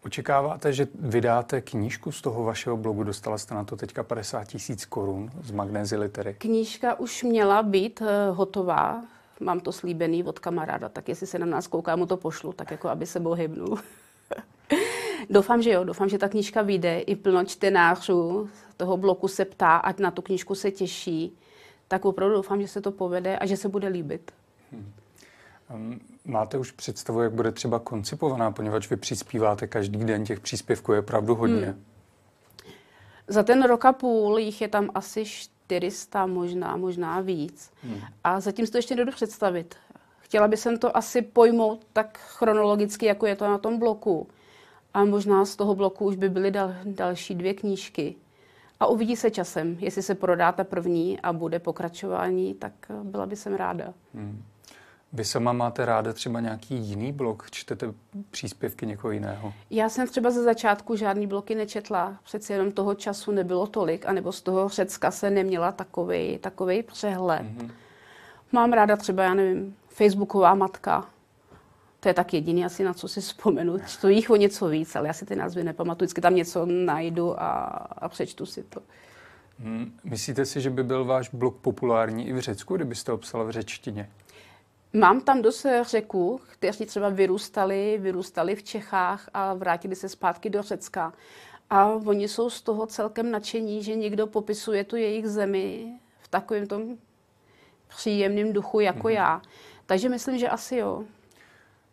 Očekáváte, 0.06 0.73
že 0.73 0.88
vydáte 0.95 1.62
knížku 1.62 2.12
z 2.12 2.21
toho 2.21 2.43
vašeho 2.43 2.77
blogu? 2.77 3.03
Dostala 3.03 3.38
jste 3.38 3.56
na 3.56 3.63
to 3.63 3.75
teďka 3.75 4.03
50 4.03 4.43
tisíc 4.43 4.86
korun 4.86 5.30
z 5.43 5.51
Magnézy 5.51 5.97
Litery. 5.97 6.36
Knížka 6.38 6.99
už 6.99 7.23
měla 7.23 7.63
být 7.63 8.01
uh, 8.01 8.08
hotová. 8.38 9.01
Mám 9.39 9.60
to 9.60 9.71
slíbený 9.71 10.23
od 10.23 10.39
kamaráda, 10.39 10.89
tak 10.89 11.10
jestli 11.10 11.27
se 11.27 11.39
na 11.39 11.45
nás 11.45 11.67
kouká, 11.67 11.95
mu 11.95 12.06
to 12.06 12.17
pošlu, 12.17 12.53
tak 12.53 12.71
jako 12.71 12.89
aby 12.89 13.06
se 13.06 13.21
hybnul. 13.36 13.80
doufám, 15.30 15.62
že 15.62 15.72
jo, 15.72 15.84
doufám, 15.84 16.10
že 16.10 16.18
ta 16.18 16.30
knížka 16.30 16.62
vyjde. 16.62 17.00
I 17.00 17.16
plno 17.16 17.46
čtenářů 17.46 18.50
toho 18.78 18.98
bloku 18.98 19.28
se 19.28 19.46
ptá, 19.46 19.78
ať 19.78 20.00
na 20.00 20.12
tu 20.12 20.22
knížku 20.22 20.56
se 20.56 20.72
těší. 20.72 21.38
Tak 21.88 22.06
opravdu 22.06 22.36
doufám, 22.36 22.62
že 22.62 22.68
se 22.68 22.82
to 22.82 22.92
povede 22.92 23.38
a 23.38 23.46
že 23.46 23.58
se 23.58 23.70
bude 23.70 23.88
líbit. 23.88 24.32
Hmm. 24.72 24.94
Um, 25.76 26.00
máte 26.26 26.58
už 26.58 26.72
představu, 26.72 27.22
jak 27.22 27.34
bude 27.34 27.52
třeba 27.52 27.80
koncipovaná, 27.80 28.52
poněvadž 28.52 28.90
vy 28.90 28.96
přispíváte 28.96 29.68
každý 29.68 30.06
den, 30.06 30.24
těch 30.24 30.40
příspěvků 30.40 30.94
je 30.94 31.00
opravdu 31.00 31.36
hodně. 31.36 31.66
Hmm. 31.66 31.84
Za 33.28 33.44
ten 33.44 33.63
rok 33.63 33.86
a 33.86 33.94
půl 33.94 34.38
jich 34.38 34.62
je 34.62 34.68
tam 34.68 34.90
asi 34.96 35.26
400, 35.26 36.26
možná, 36.26 36.78
možná 36.78 37.22
víc. 37.22 37.72
Hmm. 37.84 38.02
A 38.24 38.40
zatím 38.40 38.66
si 38.66 38.72
to 38.72 38.78
ještě 38.78 38.96
nedodu 38.96 39.16
představit. 39.16 39.76
Chtěla 40.20 40.48
bych 40.48 40.60
to 40.80 40.98
asi 40.98 41.22
pojmout 41.22 41.86
tak 41.94 42.18
chronologicky, 42.18 43.06
jako 43.06 43.26
je 43.26 43.36
to 43.36 43.48
na 43.48 43.58
tom 43.58 43.80
bloku. 43.80 44.28
A 44.97 45.05
možná 45.05 45.45
z 45.45 45.55
toho 45.55 45.75
bloku 45.75 46.05
už 46.05 46.15
by 46.15 46.29
byly 46.29 46.51
dal, 46.51 46.73
další 46.86 47.36
dvě 47.36 47.53
knížky. 47.53 48.15
A 48.79 48.86
uvidí 48.86 49.15
se 49.15 49.31
časem. 49.31 49.77
Jestli 49.79 50.01
se 50.01 50.15
prodá 50.15 50.51
ta 50.51 50.63
první 50.63 51.19
a 51.19 51.33
bude 51.33 51.60
pokračování, 51.60 52.53
tak 52.53 52.73
byla 53.03 53.25
by 53.25 53.36
jsem 53.36 53.53
ráda. 53.53 53.93
Hmm. 54.13 54.43
Vy 55.13 55.25
sama 55.25 55.53
máte 55.53 55.86
ráda 55.86 56.13
třeba 56.13 56.39
nějaký 56.39 56.75
jiný 56.75 57.12
blok? 57.12 57.51
Čtete 57.51 57.93
příspěvky 58.31 58.86
někoho 58.86 59.12
jiného? 59.12 59.53
Já 59.69 59.89
jsem 59.89 60.07
třeba 60.07 60.31
ze 60.31 60.43
začátku 60.43 60.95
žádný 60.95 61.27
bloky 61.27 61.55
nečetla. 61.55 62.17
Přeci 62.23 62.53
jenom 62.53 62.71
toho 62.71 62.95
času 62.95 63.31
nebylo 63.31 63.67
tolik, 63.67 64.05
anebo 64.05 64.31
z 64.31 64.41
toho 64.41 64.69
Řecka 64.69 65.12
se 65.12 65.29
neměla 65.29 65.71
takový 65.71 66.38
takovej 66.38 66.83
přehled. 66.83 67.41
Mm-hmm. 67.41 67.71
Mám 68.51 68.73
ráda 68.73 68.95
třeba, 68.97 69.23
já 69.23 69.33
nevím, 69.33 69.75
Facebooková 69.88 70.55
matka. 70.55 71.05
To 71.99 72.07
je 72.07 72.13
tak 72.13 72.33
jediný 72.33 72.65
asi, 72.65 72.83
na 72.83 72.93
co 72.93 73.07
si 73.07 73.21
vzpomenu. 73.21 73.77
Čtu 73.88 74.07
jich 74.07 74.29
o 74.29 74.36
něco 74.36 74.67
víc, 74.67 74.95
ale 74.95 75.07
já 75.07 75.13
si 75.13 75.25
ty 75.25 75.36
názvy 75.36 75.63
nepamatuju. 75.63 76.05
Vždycky 76.05 76.21
tam 76.21 76.36
něco 76.36 76.65
najdu 76.65 77.41
a, 77.41 77.63
a 77.97 78.10
přečtu 78.10 78.45
si 78.45 78.63
to. 78.63 78.81
Hmm. 79.60 79.91
Myslíte 80.03 80.45
si, 80.45 80.62
že 80.62 80.69
by 80.69 80.83
byl 80.83 81.05
váš 81.05 81.29
blog 81.29 81.55
populární 81.55 82.27
i 82.27 82.33
v 82.33 82.39
Řecku, 82.39 82.75
kdybyste 82.75 83.12
ho 83.12 83.17
psala 83.17 83.43
v 83.43 83.49
řečtině? 83.49 84.10
Mám 84.93 85.21
tam 85.21 85.41
dost 85.41 85.65
řeků, 85.81 86.41
kteří 86.49 86.86
třeba 86.86 87.10
vyrůstali, 87.10 87.97
vyrůstali 88.01 88.55
v 88.55 88.63
Čechách 88.63 89.29
a 89.33 89.53
vrátili 89.53 89.95
se 89.95 90.10
zpátky 90.10 90.49
do 90.49 90.62
Řecka. 90.62 91.13
A 91.69 91.86
oni 91.86 92.27
jsou 92.27 92.49
z 92.49 92.62
toho 92.62 92.86
celkem 92.86 93.31
nadšení, 93.31 93.83
že 93.83 93.95
někdo 93.95 94.27
popisuje 94.27 94.83
tu 94.83 94.95
jejich 94.95 95.27
zemi 95.27 95.93
v 96.19 96.27
takovém 96.27 96.67
tom 96.67 96.97
příjemném 97.88 98.53
duchu 98.53 98.79
jako 98.79 99.07
mm-hmm. 99.07 99.12
já. 99.12 99.41
Takže 99.86 100.10
myslím, 100.10 100.38
že 100.38 100.49
asi 100.49 100.75
jo. 100.75 101.03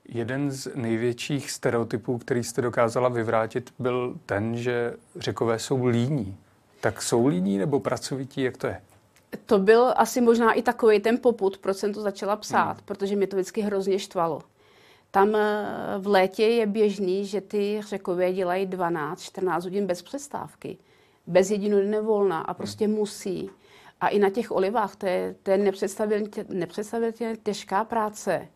Jeden 0.08 0.50
z 0.50 0.68
největších 0.74 1.50
stereotypů, 1.50 2.18
který 2.18 2.44
jste 2.44 2.62
dokázala 2.62 3.08
vyvrátit, 3.08 3.74
byl 3.78 4.18
ten, 4.26 4.56
že 4.56 4.94
řekové 5.16 5.58
jsou 5.58 5.86
líní. 5.86 6.36
Tak 6.80 7.02
jsou 7.02 7.26
líní 7.26 7.58
nebo 7.58 7.80
pracovití, 7.80 8.42
jak 8.42 8.56
to 8.56 8.66
je? 8.66 8.80
To 9.46 9.58
byl 9.58 9.94
asi 9.96 10.20
možná 10.20 10.52
i 10.52 10.62
takový 10.62 11.00
ten 11.00 11.18
poput, 11.18 11.58
proč 11.58 11.76
jsem 11.76 11.94
to 11.94 12.00
začala 12.00 12.36
psát, 12.36 12.72
hmm. 12.72 12.82
protože 12.84 13.16
mě 13.16 13.26
to 13.26 13.36
vždycky 13.36 13.60
hrozně 13.60 13.98
štvalo. 13.98 14.42
Tam 15.10 15.34
eh, 15.34 15.66
v 15.98 16.06
létě 16.06 16.44
je 16.44 16.66
běžný, 16.66 17.26
že 17.26 17.40
ty 17.40 17.80
řekové 17.88 18.32
dělají 18.32 18.66
12-14 18.66 19.62
hodin 19.62 19.86
bez 19.86 20.02
přestávky. 20.02 20.78
Bez 21.26 21.50
jedinou 21.50 21.80
dne 21.80 22.00
volna 22.00 22.40
a 22.40 22.54
prostě 22.54 22.86
hmm. 22.86 22.94
musí. 22.94 23.50
A 24.00 24.08
i 24.08 24.18
na 24.18 24.30
těch 24.30 24.50
olivách, 24.50 24.96
to 24.96 25.06
je, 25.06 25.34
to 25.42 25.50
je 25.50 25.58
nepředstavitelně, 25.58 26.44
nepředstavitelně 26.48 27.36
těžká 27.36 27.84
práce. 27.84 28.48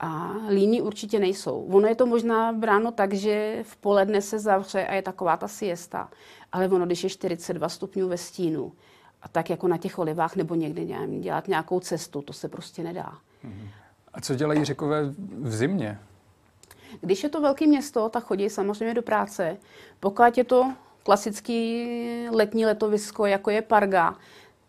A 0.00 0.32
líní 0.48 0.82
určitě 0.82 1.18
nejsou. 1.18 1.64
Ono 1.64 1.88
je 1.88 1.94
to 1.94 2.06
možná 2.06 2.52
bráno 2.52 2.92
tak, 2.92 3.14
že 3.14 3.64
v 3.66 3.76
poledne 3.76 4.22
se 4.22 4.38
zavře 4.38 4.86
a 4.86 4.94
je 4.94 5.02
taková 5.02 5.36
ta 5.36 5.48
siesta. 5.48 6.10
Ale 6.52 6.68
ono, 6.68 6.86
když 6.86 7.04
je 7.04 7.10
42 7.10 7.68
stupňů 7.68 8.08
ve 8.08 8.18
stínu, 8.18 8.72
a 9.22 9.28
tak 9.28 9.50
jako 9.50 9.68
na 9.68 9.76
těch 9.76 9.98
olivách 9.98 10.36
nebo 10.36 10.54
někdy 10.54 10.84
nevím, 10.84 11.20
dělat 11.20 11.48
nějakou 11.48 11.80
cestu, 11.80 12.22
to 12.22 12.32
se 12.32 12.48
prostě 12.48 12.82
nedá. 12.82 13.18
A 14.14 14.20
co 14.20 14.34
dělají 14.34 14.64
řekové 14.64 15.04
v 15.38 15.52
zimě? 15.52 15.98
Když 17.00 17.22
je 17.22 17.28
to 17.28 17.40
velké 17.40 17.66
město, 17.66 18.08
tak 18.08 18.24
chodí 18.24 18.50
samozřejmě 18.50 18.94
do 18.94 19.02
práce. 19.02 19.56
Pokud 20.00 20.38
je 20.38 20.44
to 20.44 20.72
klasický 21.02 21.86
letní 22.30 22.66
letovisko, 22.66 23.26
jako 23.26 23.50
je 23.50 23.62
Parga, 23.62 24.16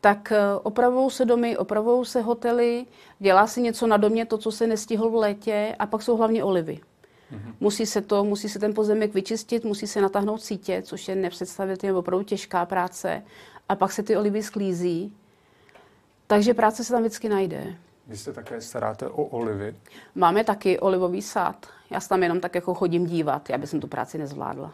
tak 0.01 0.31
eh, 0.31 0.39
opravují 0.63 1.11
se 1.11 1.25
domy, 1.25 1.57
opravují 1.57 2.05
se 2.05 2.21
hotely, 2.21 2.85
dělá 3.19 3.47
se 3.47 3.61
něco 3.61 3.87
na 3.87 3.97
domě, 3.97 4.25
to, 4.25 4.37
co 4.37 4.51
se 4.51 4.67
nestihlo 4.67 5.09
v 5.09 5.15
létě, 5.15 5.75
a 5.79 5.85
pak 5.85 6.01
jsou 6.01 6.17
hlavně 6.17 6.43
olivy. 6.43 6.79
Mm-hmm. 7.31 7.53
Musí 7.59 7.85
se 7.85 8.01
to, 8.01 8.23
musí 8.23 8.49
se 8.49 8.59
ten 8.59 8.73
pozemek 8.73 9.13
vyčistit, 9.13 9.65
musí 9.65 9.87
se 9.87 10.01
natáhnout 10.01 10.43
sítě, 10.43 10.81
což 10.85 11.07
je 11.07 11.15
nepředstavitelně 11.15 11.93
opravdu 11.93 12.23
těžká 12.25 12.65
práce. 12.65 13.23
A 13.69 13.75
pak 13.75 13.91
se 13.91 14.03
ty 14.03 14.17
olivy 14.17 14.43
sklízí. 14.43 15.13
Takže 16.27 16.53
práce 16.53 16.83
se 16.83 16.93
tam 16.93 17.01
vždycky 17.01 17.29
najde. 17.29 17.75
Vy 18.07 18.17
se 18.17 18.33
také 18.33 18.61
staráte 18.61 19.07
o 19.07 19.23
olivy? 19.23 19.75
Máme 20.15 20.43
taky 20.43 20.79
olivový 20.79 21.21
sád. 21.21 21.67
Já 21.89 21.99
se 21.99 22.09
tam 22.09 22.23
jenom 22.23 22.39
tak 22.39 22.55
jako 22.55 22.73
chodím 22.73 23.05
dívat. 23.05 23.49
Já 23.49 23.57
bych 23.57 23.69
tu 23.69 23.87
práci 23.87 24.17
nezvládla. 24.17 24.73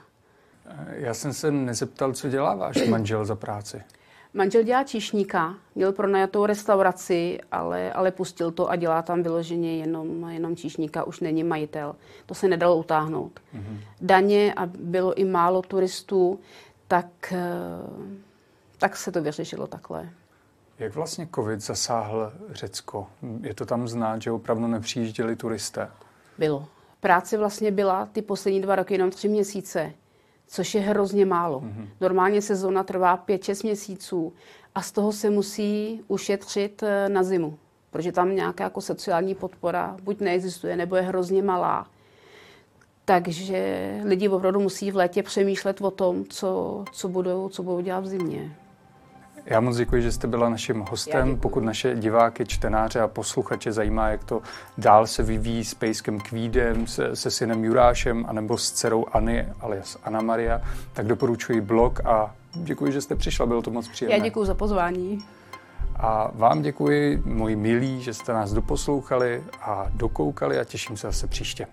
Já 0.90 1.14
jsem 1.14 1.34
se 1.34 1.52
nezeptal, 1.52 2.14
co 2.14 2.30
dělá 2.30 2.56
váš 2.56 2.88
manžel 2.88 3.26
za 3.26 3.36
práci. 3.36 3.82
Manžel 4.38 4.64
dělá 4.64 4.84
číšníka, 4.84 5.56
měl 5.76 5.92
pronajatou 5.94 6.46
restauraci, 6.46 7.40
ale, 7.52 7.94
ale 7.94 8.12
pustil 8.12 8.52
to 8.52 8.70
a 8.70 8.76
dělá 8.76 9.02
tam 9.02 9.24
vyloženě 9.24 9.78
jenom, 9.78 10.30
jenom 10.30 10.56
číšníka, 10.56 11.04
už 11.04 11.20
není 11.20 11.44
majitel. 11.44 11.96
To 12.26 12.36
se 12.36 12.48
nedalo 12.48 12.78
utáhnout. 12.78 13.40
Mm-hmm. 13.56 13.78
Daně 14.02 14.54
a 14.54 14.66
bylo 14.66 15.14
i 15.14 15.26
málo 15.26 15.62
turistů, 15.62 16.40
tak, 16.88 17.08
eh, 17.32 17.38
tak 18.78 18.98
se 18.98 19.12
to 19.12 19.22
vyřešilo 19.22 19.68
takhle. 19.68 20.10
Jak 20.80 20.96
vlastně 20.96 21.28
covid 21.36 21.62
zasáhl 21.62 22.34
Řecko? 22.50 23.08
Je 23.42 23.54
to 23.54 23.66
tam 23.66 23.88
znát, 23.88 24.22
že 24.22 24.32
opravdu 24.32 24.68
nepřijížděli 24.68 25.36
turisté? 25.36 25.90
Bylo. 26.38 26.68
Práce 27.00 27.38
vlastně 27.38 27.72
byla 27.72 28.06
ty 28.06 28.22
poslední 28.22 28.62
dva 28.62 28.76
roky 28.76 28.94
jenom 28.94 29.12
tři 29.12 29.28
měsíce 29.28 29.94
což 30.48 30.76
je 30.76 30.82
hrozně 30.82 31.26
málo. 31.26 31.60
Mm-hmm. 31.60 31.88
Normálně 32.02 32.42
sezóna 32.42 32.84
trvá 32.84 33.24
5-6 33.28 33.66
měsíců 33.66 34.34
a 34.76 34.82
z 34.82 34.92
toho 34.92 35.12
se 35.12 35.30
musí 35.30 36.02
ušetřit 36.08 36.84
eh, 36.84 37.10
na 37.10 37.24
zimu, 37.24 37.58
protože 37.92 38.12
tam 38.12 38.36
nějaká 38.36 38.64
jako 38.64 38.82
sociální 38.82 39.36
podpora 39.36 39.98
buď 40.04 40.20
neexistuje, 40.20 40.76
nebo 40.76 40.96
je 40.96 41.02
hrozně 41.02 41.44
malá. 41.44 41.88
Takže 43.06 44.02
lidi 44.04 44.30
opravdu 44.30 44.60
musí 44.60 44.92
v 44.92 44.96
létě 44.96 45.24
přemýšlet 45.24 45.82
o 45.82 45.92
tom, 45.92 46.26
co, 46.26 46.84
co, 46.92 47.08
budou, 47.08 47.50
co 47.50 47.64
budou 47.64 47.82
dělat 47.82 48.00
v 48.00 48.08
zimě. 48.08 48.56
Já 49.50 49.60
moc 49.60 49.78
děkuji, 49.78 50.02
že 50.02 50.12
jste 50.12 50.28
byla 50.28 50.50
naším 50.50 50.80
hostem. 50.80 51.38
Pokud 51.38 51.64
naše 51.64 51.96
diváky, 51.96 52.46
čtenáře 52.46 53.02
a 53.02 53.08
posluchače 53.08 53.72
zajímá, 53.72 54.10
jak 54.10 54.24
to 54.24 54.42
dál 54.78 55.08
se 55.08 55.24
vyvíjí 55.24 55.66
s 55.66 55.74
Pejskem 55.74 56.20
Kvídem, 56.20 56.88
se, 56.88 57.16
se 57.16 57.32
synem 57.32 57.64
Jurášem, 57.64 58.26
anebo 58.28 58.58
s 58.58 58.72
dcerouAny, 58.72 59.48
alias 59.60 59.98
Anna 60.04 60.22
Maria, 60.22 60.62
tak 60.94 61.08
doporučuji 61.08 61.62
blog 61.62 62.00
a 62.06 62.36
děkuji, 62.54 62.92
že 62.92 63.02
jste 63.02 63.16
přišla, 63.16 63.46
bylo 63.46 63.62
to 63.62 63.72
moc 63.72 63.88
příjemné. 63.88 64.18
Já 64.18 64.24
děkuji 64.24 64.46
za 64.46 64.54
pozvání. 64.54 65.26
A 65.96 66.32
vám 66.34 66.62
děkuji, 66.62 67.22
moji 67.26 67.56
milí, 67.56 68.04
že 68.04 68.14
jste 68.14 68.34
nás 68.34 68.54
doposlouchali 68.54 69.44
a 69.62 69.88
dokoukali 69.94 70.60
a 70.60 70.64
těším 70.64 70.98
se 70.98 71.08
zase 71.08 71.28
příště. 71.28 71.68